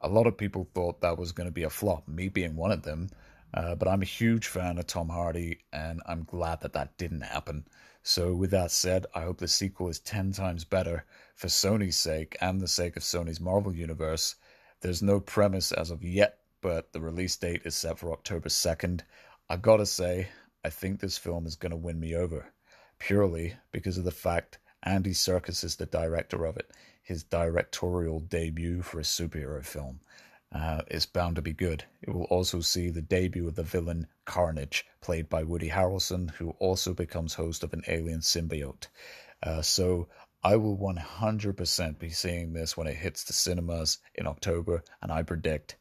[0.00, 2.72] A lot of people thought that was going to be a flop, me being one
[2.72, 3.10] of them.
[3.54, 7.20] Uh, but I'm a huge fan of Tom Hardy, and I'm glad that that didn't
[7.20, 7.68] happen.
[8.02, 11.04] So, with that said, I hope the sequel is 10 times better
[11.36, 14.34] for Sony's sake and the sake of Sony's Marvel Universe.
[14.80, 19.02] There's no premise as of yet, but the release date is set for October 2nd.
[19.48, 20.30] I gotta say,
[20.64, 22.52] I think this film is gonna win me over,
[22.98, 26.72] purely because of the fact Andy Serkis is the director of it,
[27.04, 30.00] his directorial debut for a superhero film
[30.54, 31.84] uh, is bound to be good.
[32.02, 36.50] It will also see the debut of the villain Carnage, played by Woody Harrelson, who
[36.60, 38.86] also becomes host of an alien symbiote.
[39.42, 40.08] Uh, so
[40.44, 45.22] I will 100% be seeing this when it hits the cinemas in October, and I
[45.22, 45.76] predict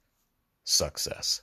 [0.63, 1.41] success.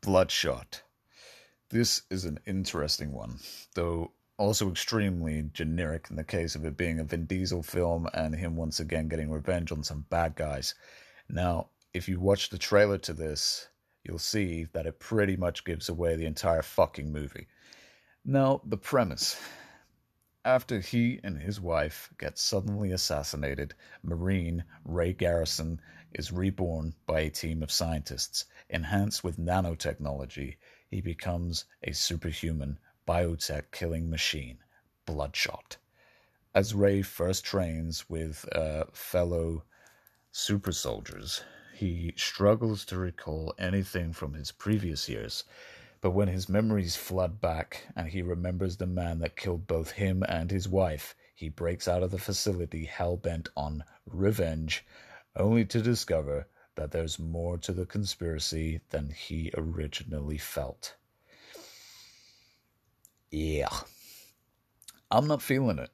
[0.00, 0.82] Bloodshot.
[1.70, 3.38] This is an interesting one,
[3.74, 8.34] though also extremely generic in the case of it being a Vin Diesel film and
[8.34, 10.74] him once again getting revenge on some bad guys.
[11.28, 13.68] Now, if you watch the trailer to this,
[14.02, 17.46] you'll see that it pretty much gives away the entire fucking movie.
[18.24, 19.40] Now, the premise.
[20.44, 25.80] After he and his wife get suddenly assassinated, Marine Ray Garrison
[26.12, 28.44] is reborn by a team of scientists.
[28.68, 30.56] Enhanced with nanotechnology,
[30.90, 34.58] he becomes a superhuman biotech killing machine,
[35.04, 35.76] Bloodshot.
[36.54, 39.64] As Ray first trains with uh, fellow
[40.30, 41.42] super soldiers,
[41.74, 45.44] he struggles to recall anything from his previous years.
[46.00, 50.22] But when his memories flood back and he remembers the man that killed both him
[50.28, 54.86] and his wife, he breaks out of the facility hell bent on revenge,
[55.34, 60.94] only to discover that there's more to the conspiracy than he originally felt.
[63.34, 63.80] Yeah.
[65.10, 65.90] I'm not feeling it.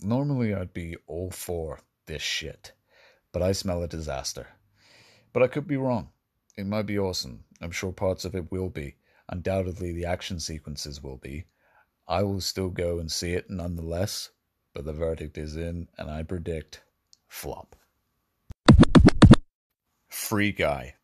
[0.00, 2.70] Normally, I'd be all for this shit,
[3.32, 4.46] but I smell a disaster.
[5.32, 6.10] But I could be wrong.
[6.56, 7.42] It might be awesome.
[7.60, 8.94] I'm sure parts of it will be.
[9.28, 11.46] Undoubtedly, the action sequences will be.
[12.06, 14.30] I will still go and see it nonetheless,
[14.72, 16.80] but the verdict is in, and I predict
[17.26, 17.74] flop.
[20.08, 20.94] Free Guy.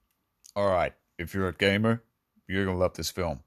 [0.57, 2.05] Alright, if you're a gamer,
[2.47, 3.41] you're gonna love this film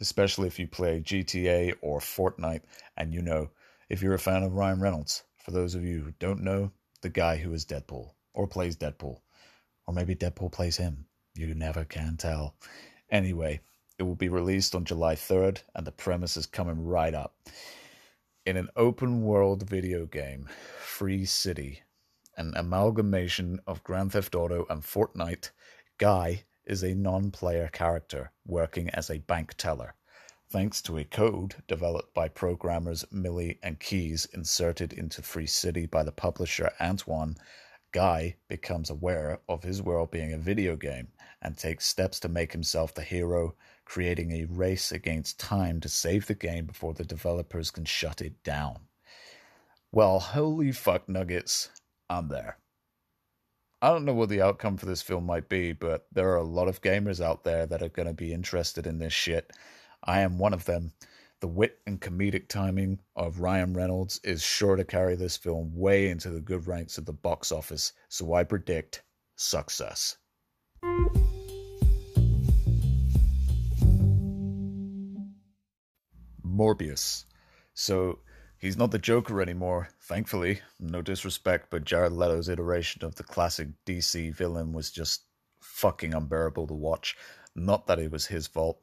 [0.00, 2.62] especially if you play GTA or Fortnite.
[2.96, 3.50] And you know,
[3.88, 7.08] if you're a fan of Ryan Reynolds, for those of you who don't know, the
[7.08, 9.20] guy who is Deadpool or plays Deadpool,
[9.86, 11.06] or maybe Deadpool plays him.
[11.34, 12.56] You never can tell.
[13.10, 13.60] Anyway,
[13.98, 17.36] it will be released on July 3rd, and the premise is coming right up.
[18.46, 20.48] In an open world video game,
[20.80, 21.82] Free City,
[22.36, 25.50] an amalgamation of Grand Theft Auto and Fortnite,
[25.98, 29.94] Guy is a non-player character working as a bank teller.
[30.50, 36.02] Thanks to a code developed by programmers Millie and Keys inserted into Free City by
[36.02, 37.36] the publisher Antwan,
[37.92, 41.08] Guy becomes aware of his world being a video game
[41.40, 43.54] and takes steps to make himself the hero,
[43.86, 48.42] creating a race against time to save the game before the developers can shut it
[48.42, 48.80] down.
[49.90, 51.70] Well, holy fuck nuggets,
[52.10, 52.58] I'm there.
[53.80, 56.42] I don't know what the outcome for this film might be, but there are a
[56.42, 59.52] lot of gamers out there that are going to be interested in this shit.
[60.02, 60.92] I am one of them.
[61.38, 66.08] The wit and comedic timing of Ryan Reynolds is sure to carry this film way
[66.08, 69.04] into the good ranks of the box office, so I predict
[69.36, 70.16] success.
[76.44, 77.26] Morbius.
[77.74, 78.18] So,
[78.58, 80.60] He's not the Joker anymore, thankfully.
[80.80, 85.22] No disrespect, but Jared Leto's iteration of the classic DC villain was just
[85.60, 87.16] fucking unbearable to watch.
[87.54, 88.82] Not that it was his fault.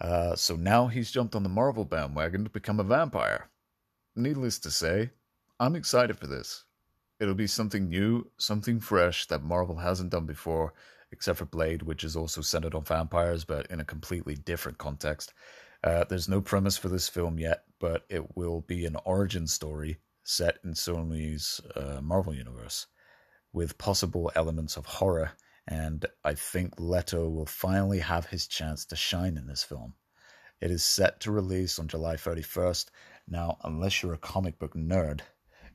[0.00, 3.50] Uh, so now he's jumped on the Marvel bandwagon to become a vampire.
[4.16, 5.10] Needless to say,
[5.60, 6.64] I'm excited for this.
[7.20, 10.72] It'll be something new, something fresh that Marvel hasn't done before,
[11.12, 15.34] except for Blade, which is also centered on vampires, but in a completely different context.
[15.84, 19.98] Uh, there's no premise for this film yet, but it will be an origin story
[20.22, 22.86] set in Sony's uh, Marvel Universe
[23.52, 25.32] with possible elements of horror.
[25.66, 29.94] And I think Leto will finally have his chance to shine in this film.
[30.60, 32.86] It is set to release on July 31st.
[33.28, 35.20] Now, unless you're a comic book nerd,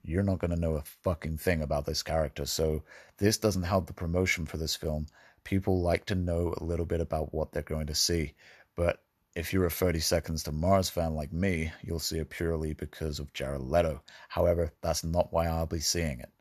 [0.03, 2.45] you're not going to know a fucking thing about this character.
[2.45, 2.83] So,
[3.17, 5.07] this doesn't help the promotion for this film.
[5.43, 8.33] People like to know a little bit about what they're going to see.
[8.75, 9.01] But
[9.37, 13.19] if you're a 30 Seconds to Mars fan like me, you'll see it purely because
[13.19, 14.01] of Jared Leto.
[14.29, 16.31] However, that's not why I'll be seeing it.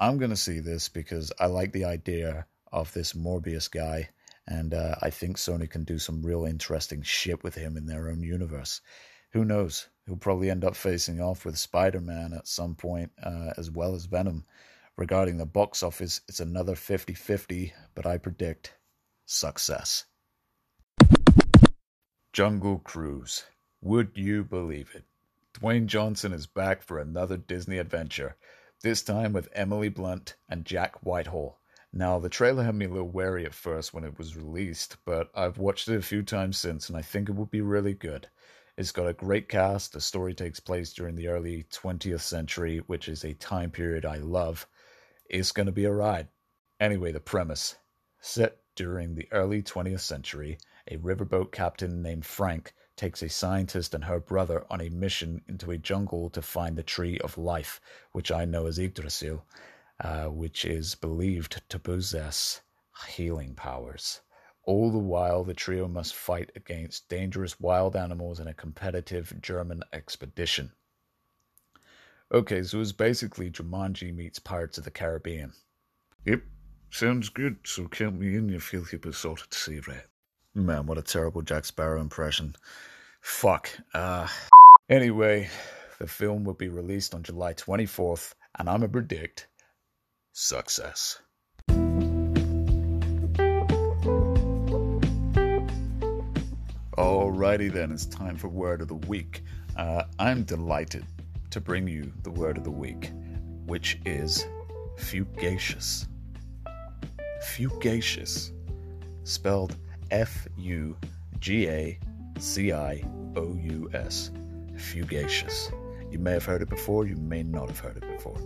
[0.00, 4.08] I'm going to see this because I like the idea of this Morbius guy,
[4.46, 8.08] and uh, I think Sony can do some real interesting shit with him in their
[8.08, 8.80] own universe.
[9.32, 9.88] Who knows?
[10.06, 13.94] He'll probably end up facing off with Spider Man at some point, uh, as well
[13.94, 14.46] as Venom.
[14.96, 18.74] Regarding the box office, it's another 50 50, but I predict
[19.26, 20.06] success.
[22.32, 23.44] Jungle Cruise.
[23.82, 25.04] Would you believe it?
[25.52, 28.36] Dwayne Johnson is back for another Disney adventure,
[28.80, 31.58] this time with Emily Blunt and Jack Whitehall.
[31.92, 35.30] Now, the trailer had me a little wary at first when it was released, but
[35.34, 38.28] I've watched it a few times since and I think it will be really good.
[38.78, 39.92] It's got a great cast.
[39.92, 44.16] The story takes place during the early 20th century, which is a time period I
[44.16, 44.66] love.
[45.28, 46.28] It's going to be a ride.
[46.80, 47.76] Anyway, the premise
[48.22, 50.56] set during the early 20th century,
[50.88, 55.70] a riverboat captain named Frank takes a scientist and her brother on a mission into
[55.70, 57.80] a jungle to find the Tree of Life,
[58.12, 59.44] which I know as Yggdrasil,
[60.00, 62.60] uh, which is believed to possess
[63.08, 64.20] healing powers.
[64.64, 69.82] All the while, the trio must fight against dangerous wild animals in a competitive German
[69.92, 70.72] expedition.
[72.32, 75.52] Okay, so it's basically Jumanji meets Pirates of the Caribbean.
[76.24, 76.42] Yep,
[76.90, 80.06] sounds good, so count me in, if you filthy besotted sea rat.
[80.54, 82.54] Man, what a terrible Jack Sparrow impression.
[83.22, 83.70] Fuck.
[83.94, 84.28] Uh,
[84.90, 85.48] anyway,
[85.98, 89.48] the film will be released on July 24th, and I'm a predict
[90.32, 91.22] success.
[96.98, 99.42] Alrighty then, it's time for word of the week.
[99.74, 101.06] Uh, I'm delighted
[101.48, 103.10] to bring you the word of the week,
[103.64, 104.46] which is
[104.98, 106.06] fugacious.
[107.40, 108.52] Fugacious,
[109.24, 109.78] spelled
[110.12, 110.96] F U
[111.40, 111.98] G A
[112.38, 113.02] C I
[113.34, 114.30] O U S.
[114.76, 115.72] Fugacious.
[116.10, 118.38] You may have heard it before, you may not have heard it before,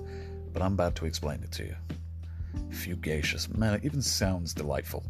[0.53, 1.77] but I'm about to explain it to you.
[2.71, 3.49] Fugacious.
[3.49, 5.05] Man, it even sounds delightful,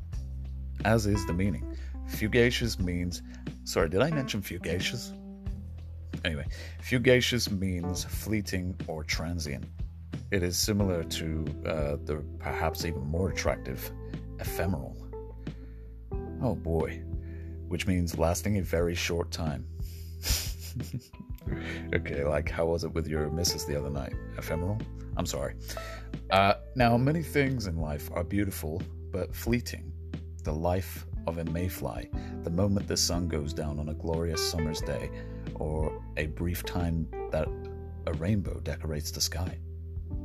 [0.86, 1.76] as is the meaning.
[2.08, 3.22] Fugacious means.
[3.64, 5.12] Sorry, did I mention fugacious?
[6.24, 6.46] Anyway,
[6.80, 9.64] fugacious means fleeting or transient.
[10.30, 13.90] It is similar to uh, the perhaps even more attractive
[14.40, 14.95] ephemeral.
[16.42, 17.02] Oh boy.
[17.68, 19.66] Which means lasting a very short time.
[21.94, 24.14] okay, like how was it with your missus the other night?
[24.38, 24.78] Ephemeral?
[25.16, 25.54] I'm sorry.
[26.30, 29.92] Uh, now, many things in life are beautiful, but fleeting.
[30.44, 32.10] The life of a mayfly,
[32.42, 35.10] the moment the sun goes down on a glorious summer's day,
[35.54, 37.48] or a brief time that
[38.06, 39.58] a rainbow decorates the sky.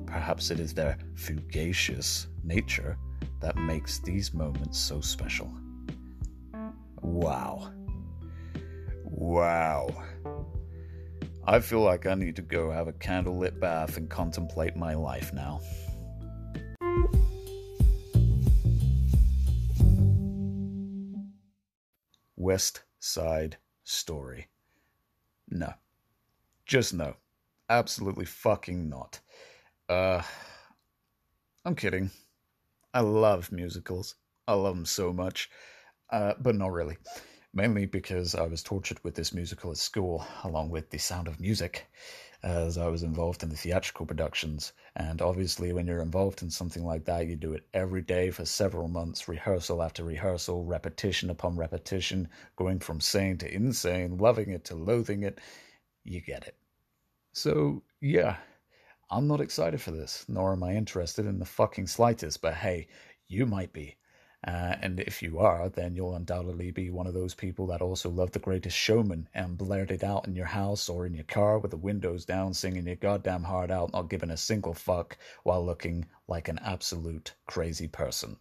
[0.05, 2.97] Perhaps it is their fugacious nature
[3.39, 5.51] that makes these moments so special.
[7.01, 7.71] Wow.
[9.03, 9.89] Wow.
[11.45, 15.33] I feel like I need to go have a candlelit bath and contemplate my life
[15.33, 15.59] now.
[22.35, 24.47] West Side Story.
[25.49, 25.73] No.
[26.65, 27.15] Just no.
[27.69, 29.19] Absolutely fucking not.
[29.89, 30.21] Uh,
[31.65, 32.11] I'm kidding.
[32.93, 34.15] I love musicals.
[34.47, 35.49] I love them so much
[36.12, 36.97] uh, but not really.
[37.53, 41.39] Mainly because I was tortured with this musical at school, along with The Sound of
[41.39, 41.88] Music,
[42.43, 44.74] as I was involved in the theatrical productions.
[44.95, 48.45] And obviously, when you're involved in something like that, you do it every day for
[48.45, 54.66] several months, rehearsal after rehearsal, repetition upon repetition, going from sane to insane, loving it
[54.66, 55.39] to loathing it.
[56.03, 56.55] You get it.
[57.34, 58.38] So, yeah,
[59.09, 62.88] I'm not excited for this, nor am I interested in the fucking slightest, but hey,
[63.28, 63.97] you might be.
[64.45, 68.09] Uh, and if you are, then you'll undoubtedly be one of those people that also
[68.09, 71.59] love The Greatest Showman and blared it out in your house or in your car
[71.59, 75.63] with the windows down, singing your goddamn heart out, not giving a single fuck while
[75.63, 78.37] looking like an absolute crazy person.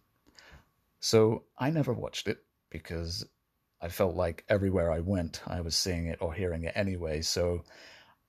[0.99, 3.23] So I never watched it because
[3.79, 7.21] I felt like everywhere I went, I was seeing it or hearing it anyway.
[7.21, 7.63] So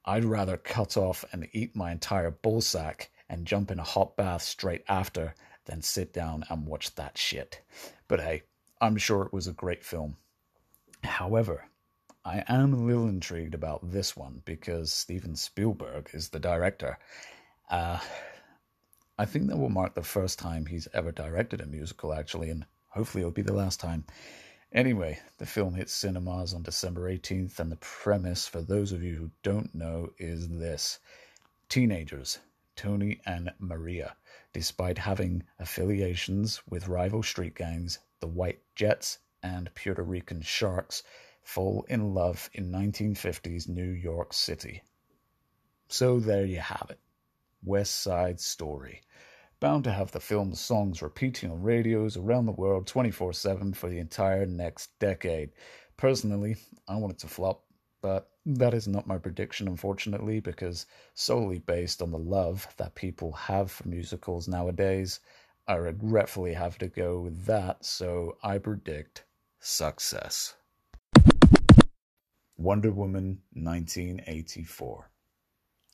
[0.04, 4.16] I'd rather cut off and eat my entire bull sack and jump in a hot
[4.16, 5.34] bath straight after
[5.64, 7.60] than sit down and watch that shit.
[8.08, 8.42] But hey,
[8.80, 10.16] I'm sure it was a great film.
[11.04, 11.66] However,
[12.24, 16.98] I am a little intrigued about this one because Steven Spielberg is the director.
[17.68, 17.98] Uh,
[19.18, 22.64] I think that will mark the first time he's ever directed a musical, actually, and
[22.88, 24.04] hopefully it'll be the last time.
[24.72, 29.14] Anyway, the film hits cinemas on December 18th, and the premise, for those of you
[29.16, 30.98] who don't know, is this
[31.68, 32.38] Teenagers,
[32.74, 34.16] Tony and Maria,
[34.52, 41.02] despite having affiliations with rival street gangs, the White Jets and Puerto Rican Sharks,
[41.42, 44.82] fall in love in 1950s New York City.
[45.88, 46.98] So there you have it
[47.64, 49.02] West Side Story.
[49.60, 53.88] Bound to have the film's songs repeating on radios around the world 24 7 for
[53.88, 55.52] the entire next decade.
[55.96, 56.56] Personally,
[56.88, 57.64] I want it to flop,
[58.00, 63.32] but that is not my prediction, unfortunately, because solely based on the love that people
[63.32, 65.20] have for musicals nowadays,
[65.66, 69.24] I regretfully have to go with that, so I predict
[69.60, 70.54] success.
[72.56, 75.10] Wonder Woman 1984.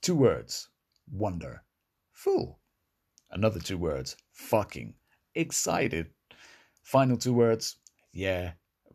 [0.01, 0.69] Two words
[1.11, 1.63] wonder.
[2.13, 2.61] Fool.
[3.31, 4.95] Another two words fucking.
[5.35, 6.11] Excited.
[6.83, 7.77] Final two words
[8.13, 8.53] yeah,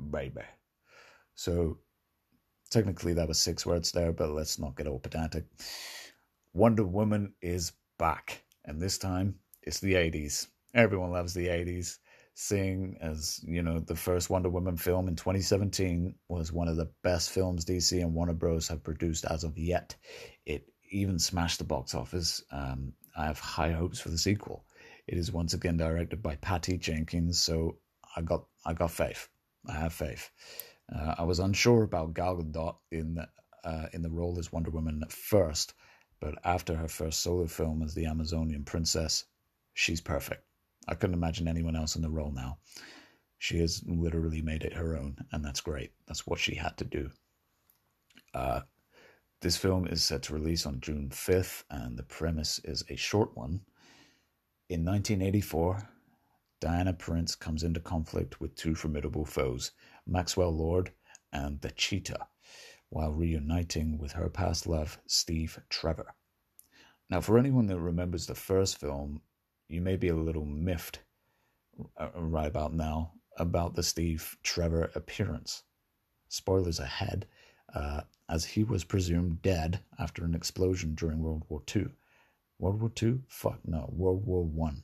[0.10, 0.42] baby.
[1.36, 1.78] So
[2.74, 5.46] Technically, that was six words there, but let's not get all pedantic.
[6.54, 10.48] Wonder Woman is back, and this time it's the 80s.
[10.74, 12.00] Everyone loves the 80s.
[12.34, 16.92] Seeing as, you know, the first Wonder Woman film in 2017 was one of the
[17.04, 18.68] best films DC and Warner Bros.
[18.70, 19.96] have produced as of yet.
[20.48, 22.44] It even smashed the box office.
[22.52, 24.66] Um, I have high hopes for the sequel.
[25.06, 27.78] It is once again directed by Patty Jenkins, so
[28.16, 29.30] I got I got faith.
[29.70, 30.32] I have faith.
[30.92, 33.18] Uh, I was unsure about Gal Gadot in
[33.64, 35.74] uh, in the role as Wonder Woman at first,
[36.20, 39.26] but after her first solo film as the Amazonian princess,
[39.74, 40.44] she's perfect.
[40.88, 42.58] I couldn't imagine anyone else in the role now.
[43.38, 45.92] She has literally made it her own, and that's great.
[46.08, 47.10] That's what she had to do.
[48.34, 48.62] Uh,
[49.42, 53.36] this film is set to release on June 5th, and the premise is a short
[53.36, 53.62] one.
[54.70, 55.90] In 1984,
[56.62, 59.72] Diana Prince comes into conflict with two formidable foes
[60.06, 60.92] Maxwell Lord,
[61.32, 62.28] and the Cheetah,
[62.90, 66.14] while reuniting with her past love, Steve Trevor.
[67.10, 69.22] Now, for anyone that remembers the first film,
[69.68, 71.00] you may be a little miffed
[71.98, 75.64] uh, right about now about the Steve Trevor appearance.
[76.28, 77.28] Spoilers ahead,
[77.74, 81.88] uh, as he was presumed dead after an explosion during World War II.
[82.60, 83.22] World War II?
[83.28, 84.84] Fuck no, World War One.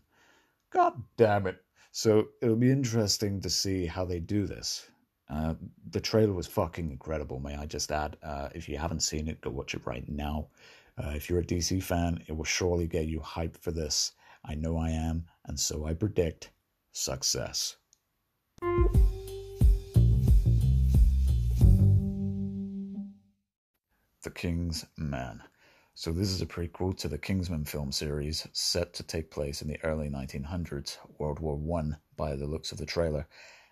[0.72, 1.64] God damn it.
[1.92, 4.90] So it'll be interesting to see how they do this.
[5.30, 5.54] Uh,
[5.92, 8.18] the trailer was fucking incredible, may I just add.
[8.24, 10.48] Uh, if you haven't seen it, go watch it right now.
[10.98, 14.14] Uh, if you're a DC fan, it will surely get you hyped for this.
[14.44, 16.50] I know I am, and so I predict
[16.92, 17.76] success.
[24.24, 25.44] The King's Man.
[25.94, 29.68] So, this is a prequel to the Kingsman film series set to take place in
[29.68, 33.28] the early 1900s, World War One, by the looks of the trailer.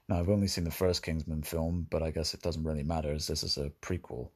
[0.10, 3.12] Now, I've only seen the first Kingsman film, but I guess it doesn't really matter
[3.12, 4.30] as this is a prequel.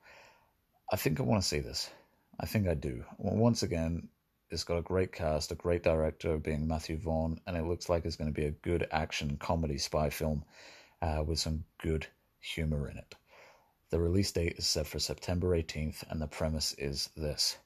[0.92, 1.90] I think I want to see this.
[2.40, 3.06] I think I do.
[3.18, 4.10] Well, once again,
[4.50, 8.04] it's got a great cast, a great director being Matthew Vaughn, and it looks like
[8.04, 10.44] it's going to be a good action comedy spy film
[11.02, 12.06] uh, with some good
[12.42, 13.16] humor in it.
[13.92, 17.58] The release date is set for September 18th, and the premise is this.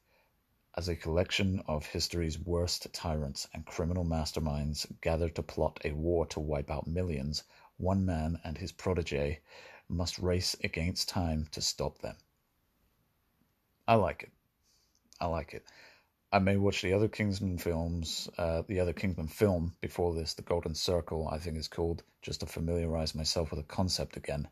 [0.77, 6.27] As a collection of history's worst tyrants and criminal masterminds gather to plot a war
[6.27, 7.43] to wipe out millions,
[7.77, 9.41] one man and his protege
[9.87, 12.15] must race against time to stop them.
[13.87, 14.31] I like it.
[15.19, 15.65] I like it.
[16.31, 20.41] I may watch the other Kingsman films, uh, the other Kingsman film before this, The
[20.41, 24.47] Golden Circle, I think is called, just to familiarize myself with the concept again.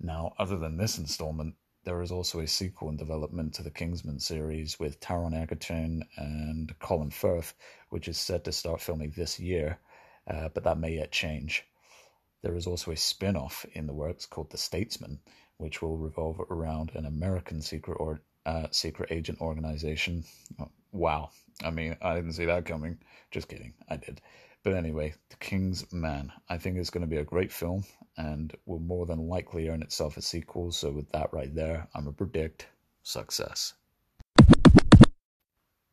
[0.00, 1.54] Now, other than this installment,
[1.84, 6.78] there is also a sequel in development to the Kingsman series with Taron Egerton and
[6.78, 7.54] Colin Firth,
[7.90, 9.78] which is set to start filming this year,
[10.26, 11.64] uh, but that may yet change.
[12.44, 15.18] There is also a spin off in the works called The Statesman,
[15.56, 20.24] which will revolve around an American secret or uh, secret agent organization.
[20.60, 21.30] Oh, wow.
[21.64, 22.98] I mean, I didn't see that coming.
[23.30, 23.72] Just kidding.
[23.88, 24.20] I did.
[24.62, 26.30] but anyway, The King's Man.
[26.46, 27.86] I think it's going to be a great film
[28.18, 30.70] and will more than likely earn itself a sequel.
[30.70, 32.66] So, with that right there, I'm going to predict
[33.02, 33.72] success.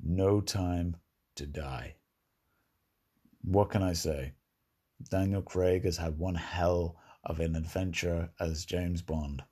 [0.04, 0.98] No Time
[1.36, 1.96] to Die.
[3.42, 4.34] What can I say?
[5.10, 9.44] Daniel Craig has had one hell of an adventure as James Bond,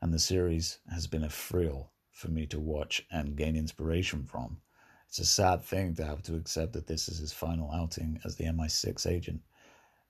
[0.00, 4.60] and the series has been a thrill for me to watch and gain inspiration from.
[5.08, 8.36] It's a sad thing to have to accept that this is his final outing as
[8.36, 9.42] the MI6 agent.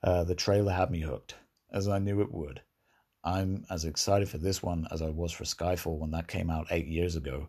[0.03, 1.37] Uh, the trailer had me hooked,
[1.73, 2.63] as I knew it would.
[3.23, 6.69] I'm as excited for this one as I was for Skyfall when that came out
[6.71, 7.49] eight years ago.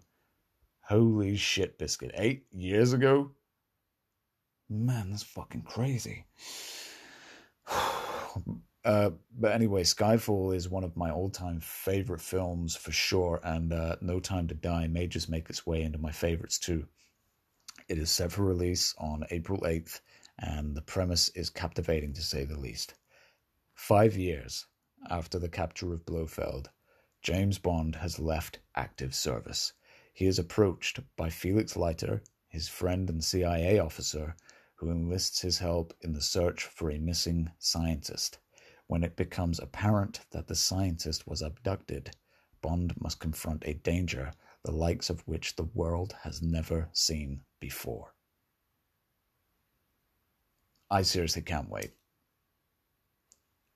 [0.81, 2.11] Holy shit, Biscuit.
[2.15, 3.31] Eight years ago?
[4.69, 6.25] Man, that's fucking crazy.
[8.83, 13.95] Uh, but anyway, Skyfall is one of my all-time favorite films for sure, and uh,
[14.01, 16.87] No Time to Die may just make its way into my favorites too.
[17.87, 20.01] It is set for release on April 8th,
[20.39, 22.95] and the premise is captivating to say the least.
[23.75, 24.65] Five years
[25.09, 26.71] after the capture of Blofeld,
[27.21, 29.73] James Bond has left active service.
[30.13, 34.35] He is approached by Felix Leiter, his friend and CIA officer,
[34.81, 38.39] who enlists his help in the search for a missing scientist.
[38.87, 42.09] When it becomes apparent that the scientist was abducted,
[42.63, 44.33] Bond must confront a danger
[44.65, 48.15] the likes of which the world has never seen before.
[50.89, 51.91] I seriously can't wait.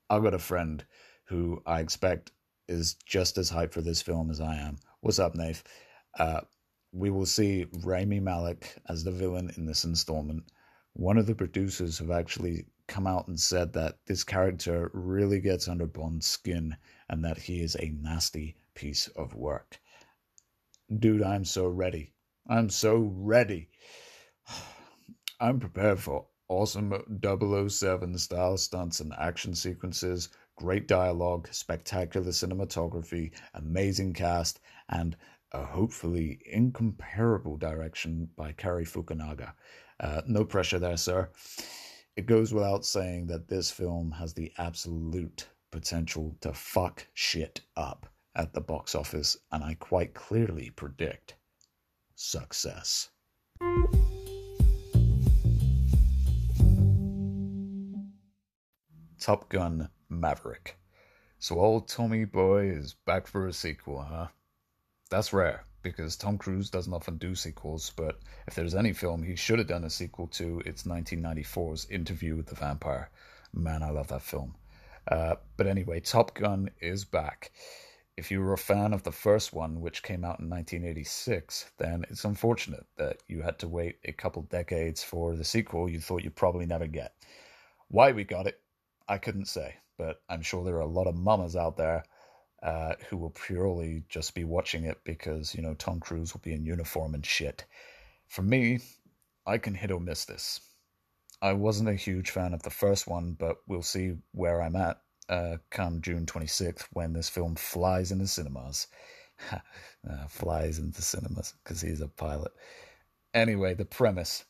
[0.10, 0.84] I've got a friend
[1.26, 2.32] who I expect
[2.68, 4.78] is just as hyped for this film as I am.
[5.02, 5.64] What's up, Nave?
[6.18, 6.42] Uh,
[6.92, 10.46] we will see Rami Malek as the villain in this installment.
[10.98, 15.68] One of the producers have actually come out and said that this character really gets
[15.68, 16.78] under Bond's skin
[17.10, 19.82] and that he is a nasty piece of work.
[20.98, 22.14] Dude, I'm so ready.
[22.48, 23.70] I'm so ready.
[25.42, 34.14] I'm prepared for awesome 007 style stunts and action sequences, great dialogue, spectacular cinematography, amazing
[34.14, 35.18] cast, and
[35.52, 39.52] a hopefully incomparable direction by Cary Fukunaga.
[40.00, 41.30] Uh, no pressure there, sir.
[42.16, 48.08] It goes without saying that this film has the absolute potential to fuck shit up
[48.36, 51.36] at the box office, and I quite clearly predict
[52.16, 53.10] success.
[59.20, 60.78] Top Gun Maverick.
[61.40, 64.28] So old Tommy Boy is back for a sequel, huh?
[65.10, 68.18] That's rare because Tom Cruise doesn't often do sequels, but
[68.48, 72.48] if there's any film he should have done a sequel to, it's 1994's Interview with
[72.48, 73.12] the Vampire.
[73.54, 74.56] Man, I love that film.
[75.08, 77.52] Uh, but anyway, Top Gun is back.
[78.18, 82.04] If you were a fan of the first one, which came out in 1986, then
[82.10, 86.24] it's unfortunate that you had to wait a couple decades for the sequel you thought
[86.24, 87.14] you'd probably never get.
[87.90, 88.60] Why we got it,
[89.08, 92.06] I couldn't say, but I'm sure there are a lot of mamas out there
[92.64, 96.54] uh, who will purely just be watching it because, you know, Tom Cruise will be
[96.54, 97.66] in uniform and shit.
[98.28, 98.80] For me,
[99.46, 100.60] I can hit or miss this.
[101.42, 105.00] I wasn't a huge fan of the first one, but we'll see where I'm at
[105.30, 108.88] uh, come June 26th when this film flies into cinemas.
[109.52, 112.52] uh, flies into cinemas because he's a pilot.
[113.34, 114.46] Anyway, the premise.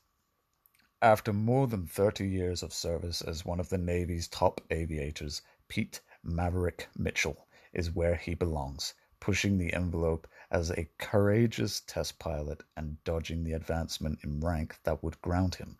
[1.02, 6.02] After more than 30 years of service as one of the Navy's top aviators, Pete
[6.24, 13.04] Maverick Mitchell is where he belongs, pushing the envelope as a courageous test pilot and
[13.04, 15.78] dodging the advancement in rank that would ground him.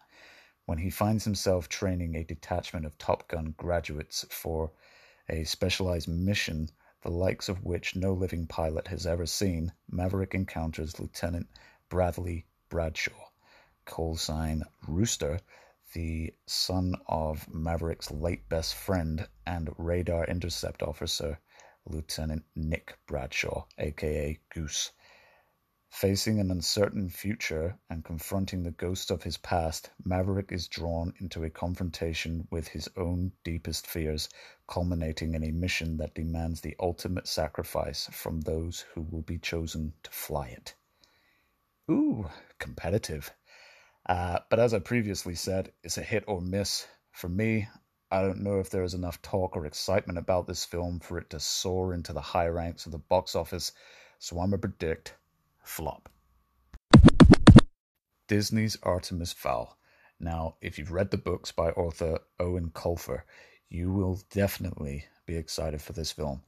[0.66, 4.72] When he finds himself training a detachment of Top Gun graduates for
[5.30, 6.70] a specialized mission
[7.02, 11.48] the likes of which no living pilot has ever seen, Maverick encounters Lieutenant
[11.88, 13.30] Bradley Bradshaw,
[13.86, 15.40] call sign Rooster,
[15.94, 21.40] the son of Maverick's late best friend and radar intercept officer,
[21.88, 24.92] Lieutenant Nick Bradshaw, aka Goose.
[25.90, 31.44] Facing an uncertain future and confronting the ghosts of his past, Maverick is drawn into
[31.44, 34.28] a confrontation with his own deepest fears,
[34.68, 39.94] culminating in a mission that demands the ultimate sacrifice from those who will be chosen
[40.04, 40.76] to fly it.
[41.90, 42.30] Ooh,
[42.60, 43.32] competitive.
[44.06, 46.88] Uh, but as I previously said, it's a hit or miss.
[47.12, 47.70] For me,
[48.12, 51.30] I don't know if there is enough talk or excitement about this film for it
[51.32, 53.72] to soar into the high ranks of the box office,
[54.20, 55.16] so I'm going to predict
[55.64, 56.10] flop.
[58.28, 59.78] Disney's Artemis Fowl.
[60.20, 63.24] Now, if you've read the books by author Eoin Colfer,
[63.70, 66.42] you will definitely be excited for this film.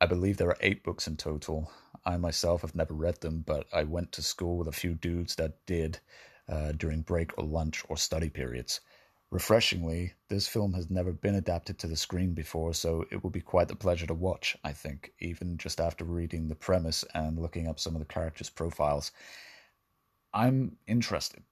[0.00, 1.72] I believe there are eight books in total.
[2.04, 5.34] I myself have never read them, but I went to school with a few dudes
[5.36, 5.98] that did
[6.48, 8.80] uh, during break or lunch or study periods.
[9.30, 13.42] Refreshingly, this film has never been adapted to the screen before, so it will be
[13.42, 17.68] quite the pleasure to watch, I think, even just after reading the premise and looking
[17.68, 19.12] up some of the characters' profiles.
[20.32, 21.42] I'm interested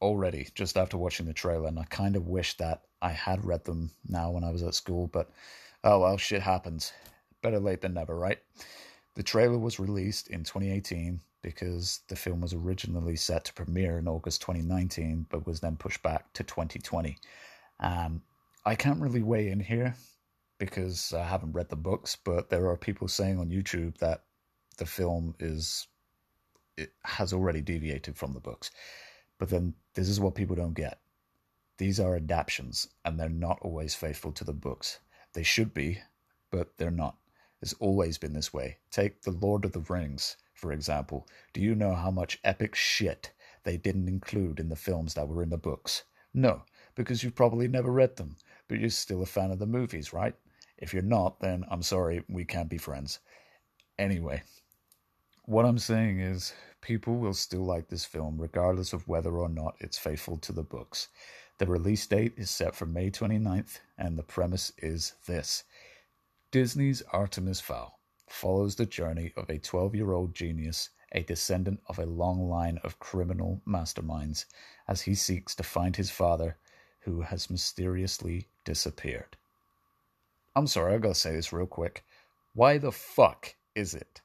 [0.00, 3.64] already just after watching the trailer, and I kind of wish that I had read
[3.64, 5.30] them now when I was at school, but
[5.84, 6.92] oh well, shit happens.
[7.42, 8.38] Better late than never, right?
[9.16, 14.06] The trailer was released in 2018 because the film was originally set to premiere in
[14.06, 17.16] August 2019, but was then pushed back to 2020.
[17.80, 18.20] Um,
[18.66, 19.94] I can't really weigh in here
[20.58, 24.24] because I haven't read the books, but there are people saying on YouTube that
[24.76, 25.86] the film is
[26.76, 28.70] it has already deviated from the books.
[29.38, 30.98] But then this is what people don't get.
[31.78, 34.98] These are adaptations, and they're not always faithful to the books.
[35.32, 35.98] They should be,
[36.50, 37.16] but they're not.
[37.62, 38.76] It's always been this way.
[38.90, 43.30] Take The Lord of the Rings for example, do you know how much epic shit
[43.62, 46.02] they didn't include in the films that were in the books?
[46.34, 46.64] No,
[46.96, 48.34] because you've probably never read them,
[48.66, 50.34] but you're still a fan of the movies, right?
[50.76, 53.20] If you're not, then I'm sorry, we can't be friends.
[54.00, 54.42] Anyway,
[55.44, 59.76] what I'm saying is people will still like this film regardless of whether or not
[59.78, 61.06] it's faithful to the books.
[61.58, 65.62] The release date is set for May 29th, and the premise is this
[66.50, 67.97] Disney's Artemis Fowl
[68.30, 72.78] follows the journey of a 12 year old genius, a descendant of a long line
[72.84, 74.44] of criminal masterminds,
[74.86, 76.56] as he seeks to find his father,
[77.00, 79.36] who has mysteriously disappeared.
[80.54, 82.04] I'm sorry, I gotta say this real quick.
[82.54, 84.20] Why the fuck is it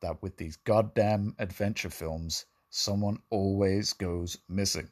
[0.00, 4.90] that with these goddamn adventure films, someone always goes missing?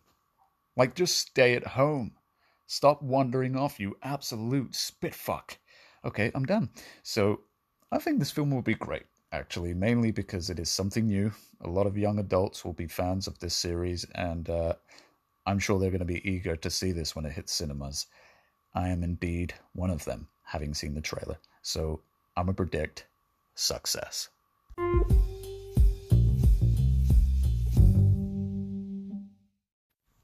[0.77, 2.13] Like, just stay at home.
[2.67, 5.59] Stop wandering off, you absolute spitfuck.
[6.05, 6.71] Okay, I'm done.
[7.03, 7.41] So,
[7.95, 11.31] I think this film will be great, actually, mainly because it is something new.
[11.61, 14.75] A lot of young adults will be fans of this series, and uh,
[15.47, 18.07] I'm sure they're going to be eager to see this when it hits cinemas.
[18.75, 21.39] I am indeed one of them, having seen the trailer.
[21.63, 22.01] So
[22.37, 23.07] I'm going to predict
[23.55, 24.29] success.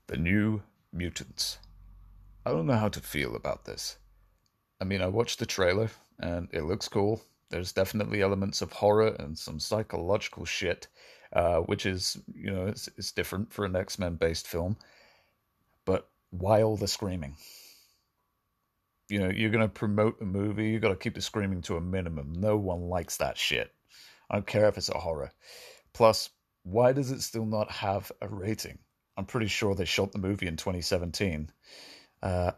[0.08, 0.60] The New
[0.92, 1.60] Mutants.
[2.44, 3.96] I don't know how to feel about this.
[4.80, 7.22] I mean, I watched the trailer and it looks cool.
[7.50, 10.86] There's definitely elements of horror and some psychological shit,
[11.32, 14.76] uh, which is, you know, it's, it's different for an X Men based film.
[15.84, 17.36] But why all the screaming?
[19.08, 21.76] You know, you're going to promote a movie, you got to keep the screaming to
[21.76, 22.32] a minimum.
[22.36, 23.72] No one likes that shit.
[24.30, 25.32] I don't care if it's a horror.
[25.92, 26.30] Plus,
[26.62, 28.78] why does it still not have a rating?
[29.16, 31.50] I'm pretty sure they shot the movie in 2017.
[32.22, 32.52] Uh,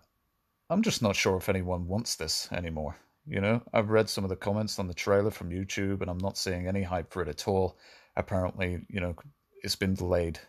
[0.69, 2.97] I'm just not sure if anyone wants this anymore.
[3.27, 6.19] You know, I've read some of the comments on the trailer from YouTube, and I'm
[6.19, 7.79] not seeing any hype for it at all.
[8.17, 9.15] Apparently, you know,
[9.63, 10.41] it's been delayed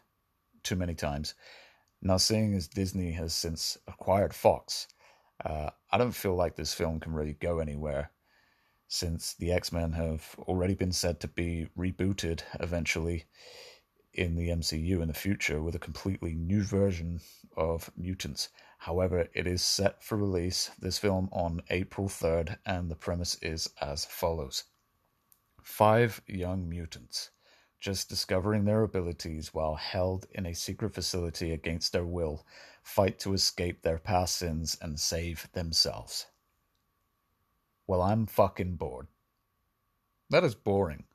[0.64, 1.36] too many times.
[2.02, 4.88] Now, seeing as Disney has since acquired Fox,
[5.46, 8.12] uh, I don't feel like this film can really go anywhere
[8.88, 13.26] since the X Men have already been said to be rebooted eventually
[14.14, 17.20] in the MCU in the future with a completely new version
[17.58, 18.50] of mutants.
[18.84, 23.70] However, it is set for release, this film, on April 3rd, and the premise is
[23.80, 24.66] as follows
[25.62, 27.32] Five young mutants,
[27.80, 32.46] just discovering their abilities while held in a secret facility against their will,
[32.82, 36.26] fight to escape their past sins and save themselves.
[37.88, 39.08] Well, I'm fucking bored.
[40.30, 41.06] That is boring.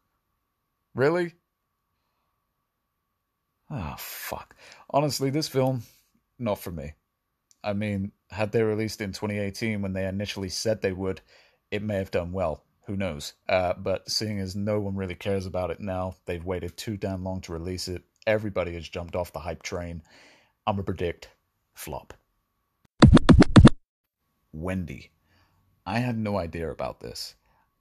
[0.94, 1.34] Really?
[3.70, 4.56] Oh, fuck.
[4.88, 5.82] Honestly, this film,
[6.38, 6.94] not for me.
[7.62, 11.20] I mean, had they released in 2018 when they initially said they would,
[11.70, 12.64] it may have done well.
[12.86, 13.34] Who knows?
[13.48, 17.24] Uh, but seeing as no one really cares about it now, they've waited too damn
[17.24, 18.02] long to release it.
[18.26, 20.02] Everybody has jumped off the hype train.
[20.66, 21.28] I'm gonna predict
[21.74, 22.14] flop.
[24.52, 25.10] Wendy.
[25.84, 27.34] I had no idea about this.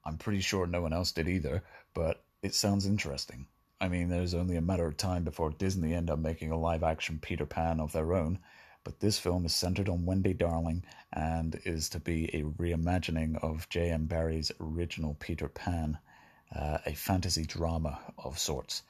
[0.05, 1.63] I'm pretty sure no one else did either,
[1.93, 3.47] but it sounds interesting.
[3.79, 6.83] I mean, there's only a matter of time before Disney end up making a live
[6.83, 8.39] action Peter Pan of their own,
[8.87, 10.81] but this film is centered on Wendy Darling
[11.11, 14.05] and is to be a reimagining of J.M.
[14.05, 15.97] Barrie's original Peter Pan,
[16.55, 18.83] uh, a fantasy drama of sorts.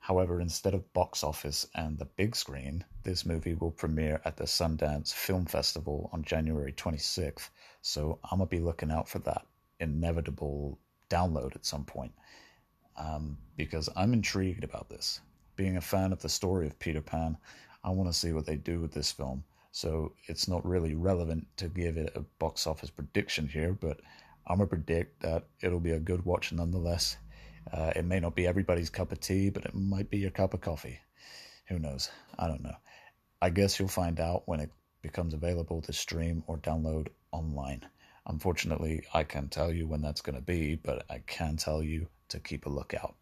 [0.00, 4.44] However, instead of box office and the big screen, this movie will premiere at the
[4.44, 7.48] Sundance Film Festival on January 26th,
[7.80, 9.46] so I'm going to be looking out for that
[9.80, 10.78] inevitable
[11.08, 12.12] download at some point
[12.98, 15.22] um, because I'm intrigued about this.
[15.56, 17.38] Being a fan of the story of Peter Pan,
[17.88, 19.42] I want to see what they do with this film.
[19.72, 24.00] So it's not really relevant to give it a box office prediction here, but
[24.46, 27.16] I'm going to predict that it'll be a good watch nonetheless.
[27.72, 30.52] Uh, it may not be everybody's cup of tea, but it might be your cup
[30.52, 30.98] of coffee.
[31.68, 32.10] Who knows?
[32.38, 32.76] I don't know.
[33.40, 34.70] I guess you'll find out when it
[35.00, 37.86] becomes available to stream or download online.
[38.26, 42.08] Unfortunately, I can't tell you when that's going to be, but I can tell you
[42.28, 43.14] to keep a lookout.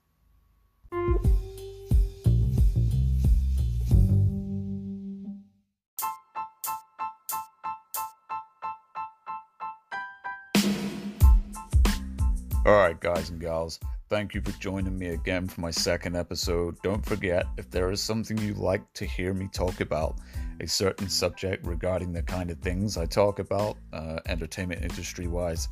[12.66, 16.76] All right, guys and gals, thank you for joining me again for my second episode.
[16.82, 20.16] Don't forget, if there is something you'd like to hear me talk about,
[20.58, 25.68] a certain subject regarding the kind of things I talk about, uh, entertainment industry wise,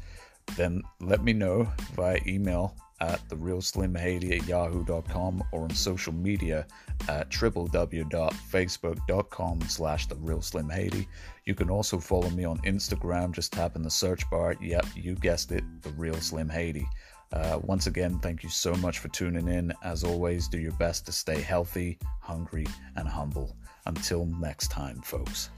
[0.56, 1.66] then let me know
[1.96, 6.66] via email at therealslimhaydi at yahoo.com or on social media
[7.08, 11.06] at www.facebook.com slash therealslimhaydi.
[11.44, 14.54] You can also follow me on Instagram, just tap in the search bar.
[14.60, 16.86] Yep, you guessed it, The Real Slim Haydi.
[17.32, 19.72] Uh, once again, thank you so much for tuning in.
[19.82, 22.66] As always, do your best to stay healthy, hungry,
[22.96, 23.56] and humble.
[23.86, 25.50] Until next time, folks.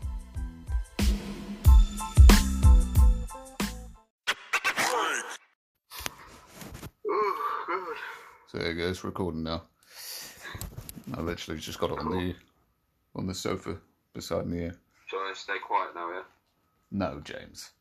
[8.57, 9.63] There you goes, recording now.
[11.15, 12.35] I literally just got it on the
[13.15, 13.77] on the sofa
[14.15, 14.75] beside me here.
[15.07, 16.23] Shall I stay quiet now, yeah?
[16.91, 17.71] No, James.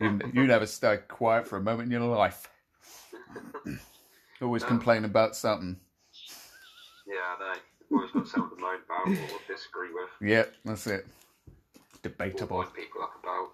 [0.00, 2.48] You, you never stay quiet for a moment in your life.
[4.40, 5.76] Always complain about something.
[7.04, 7.96] Yeah, I know.
[7.96, 10.08] Always got something to moan about or disagree with.
[10.20, 11.04] Yeah, that's it.
[11.04, 12.58] Or Debatable.
[12.58, 13.48] wind people up about.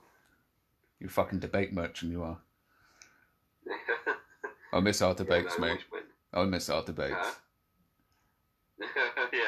[1.01, 2.36] You fucking debate merchant, you are.
[4.74, 5.84] I miss our debates, yeah, no, mate.
[6.32, 7.14] I miss our debates.
[7.16, 7.34] Huh?
[9.32, 9.40] yeah,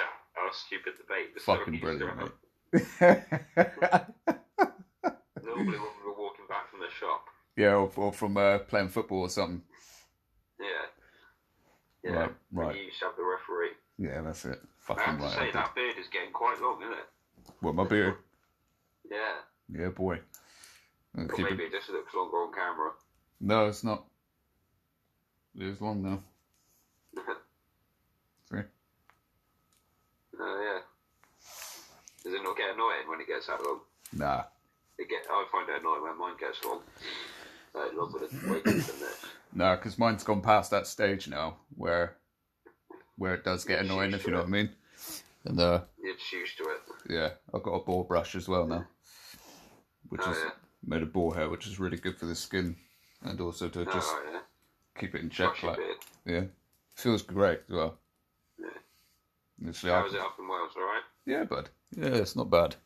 [0.43, 1.35] our stupid debate.
[1.35, 2.33] The Fucking brilliant, mate.
[5.45, 7.27] Normally when we were walking back from the shop.
[7.57, 9.63] yeah, or, or from uh, playing football or something.
[10.61, 10.67] Yeah.
[12.05, 12.11] Yeah.
[12.19, 12.77] Right, right.
[12.77, 13.73] You used to have the referee.
[13.99, 14.59] Yeah, that's it.
[14.63, 15.37] I Fucking have to right.
[15.37, 17.09] I say, that beard is getting quite long, isn't it?
[17.61, 18.15] What, my beard?
[19.11, 19.41] Yeah.
[19.77, 20.21] Yeah, boy.
[21.19, 22.93] Or it- maybe it just looks longer on camera.
[23.41, 24.05] No, it's not.
[25.59, 26.23] It's long now.
[28.51, 28.61] See?
[30.39, 30.81] Oh, yeah.
[32.25, 33.81] Does it not get annoying when it gets that long?
[34.13, 34.45] Nah.
[34.99, 36.81] It get, I find it annoying when mine gets long.
[37.75, 39.25] Like longer than way than this.
[39.55, 42.17] No, because mine's gone past that stage now where
[43.17, 44.71] where it does get annoying, if you know what I mean.
[45.45, 46.81] And uh, You're used to it.
[47.09, 48.87] yeah, I've got a ball brush as well now,
[50.09, 50.51] which Oh, is yeah.
[50.85, 52.77] made of boar hair, which is really good for the skin
[53.23, 54.41] and also to Oh, just right, yeah.
[54.99, 55.61] keep it in check.
[55.61, 55.79] Brush Like,
[56.27, 56.45] yeah,
[57.01, 57.99] feels great as well.
[58.59, 58.67] Yeah.
[59.61, 61.03] Literally, How it up in Wales, alright?
[61.27, 61.69] yeah, bud.
[61.97, 62.77] Yeah, it's not bad.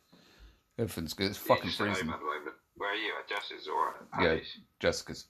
[0.77, 1.27] Everything's good.
[1.29, 2.13] It's fucking Just at home freezing.
[2.13, 2.55] at the moment.
[2.77, 3.13] Where are you?
[3.19, 4.39] At Jess's or at Yeah,
[4.79, 5.25] Jessica's.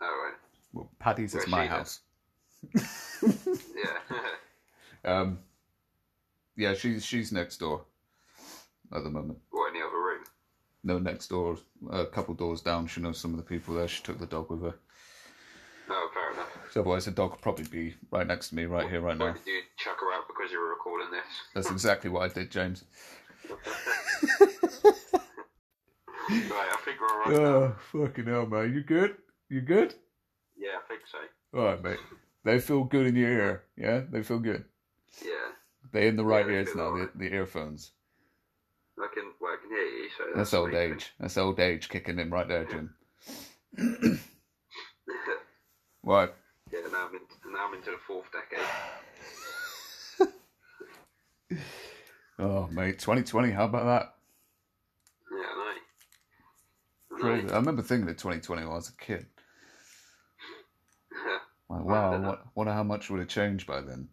[0.00, 0.34] Oh, right.
[0.72, 2.00] Well, Paddy's is Where's my house.
[3.76, 4.18] Yeah.
[5.04, 5.38] Um,
[6.56, 7.84] yeah, she's she's next door
[8.94, 9.38] at the moment.
[9.50, 10.22] or any other room?
[10.84, 11.56] No, next door,
[11.90, 12.86] a couple doors down.
[12.86, 13.88] She knows some of the people there.
[13.88, 14.74] She took the dog with her.
[16.74, 16.96] No, fair enough.
[16.96, 19.26] So otherwise, the dog would probably be right next to me, right here, right Why
[19.26, 19.32] now.
[19.32, 21.24] did you chuck her out because you were recording this?
[21.54, 22.84] That's exactly what I did, James.
[26.30, 27.74] Right, I think we're alright.
[27.74, 28.72] Oh, fucking hell, man.
[28.72, 29.16] You good?
[29.50, 29.94] You good?
[30.56, 31.18] Yeah, I think so.
[31.58, 31.98] All right, mate.
[32.44, 33.64] They feel good in your ear.
[33.76, 34.64] Yeah, they feel good.
[35.22, 35.50] Yeah.
[35.92, 36.92] They in the right they ears now.
[36.96, 37.90] The, the earphones.
[38.98, 41.12] I can, well, I can hear you, so That's that's, old main age.
[41.18, 42.94] That's old age kicking in right there, Jim.
[46.04, 46.30] Right.
[46.92, 48.66] Now I'm, in, now I'm into the fourth decade.
[52.38, 52.98] Oh, mate.
[52.98, 53.50] 2020.
[53.50, 54.14] How about that?
[55.30, 55.76] Yeah, I
[57.10, 57.18] know.
[57.18, 57.50] Crazy.
[57.50, 59.26] I remember thinking of 2020 when I was a kid.
[61.68, 64.08] Like, wow, I wa- wonder how much would have changed by then.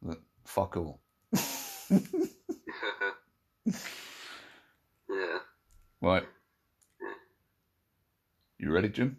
[0.00, 1.00] But fuck all.
[1.90, 1.98] yeah.
[6.00, 6.22] Right.
[8.58, 9.16] You ready, Jim?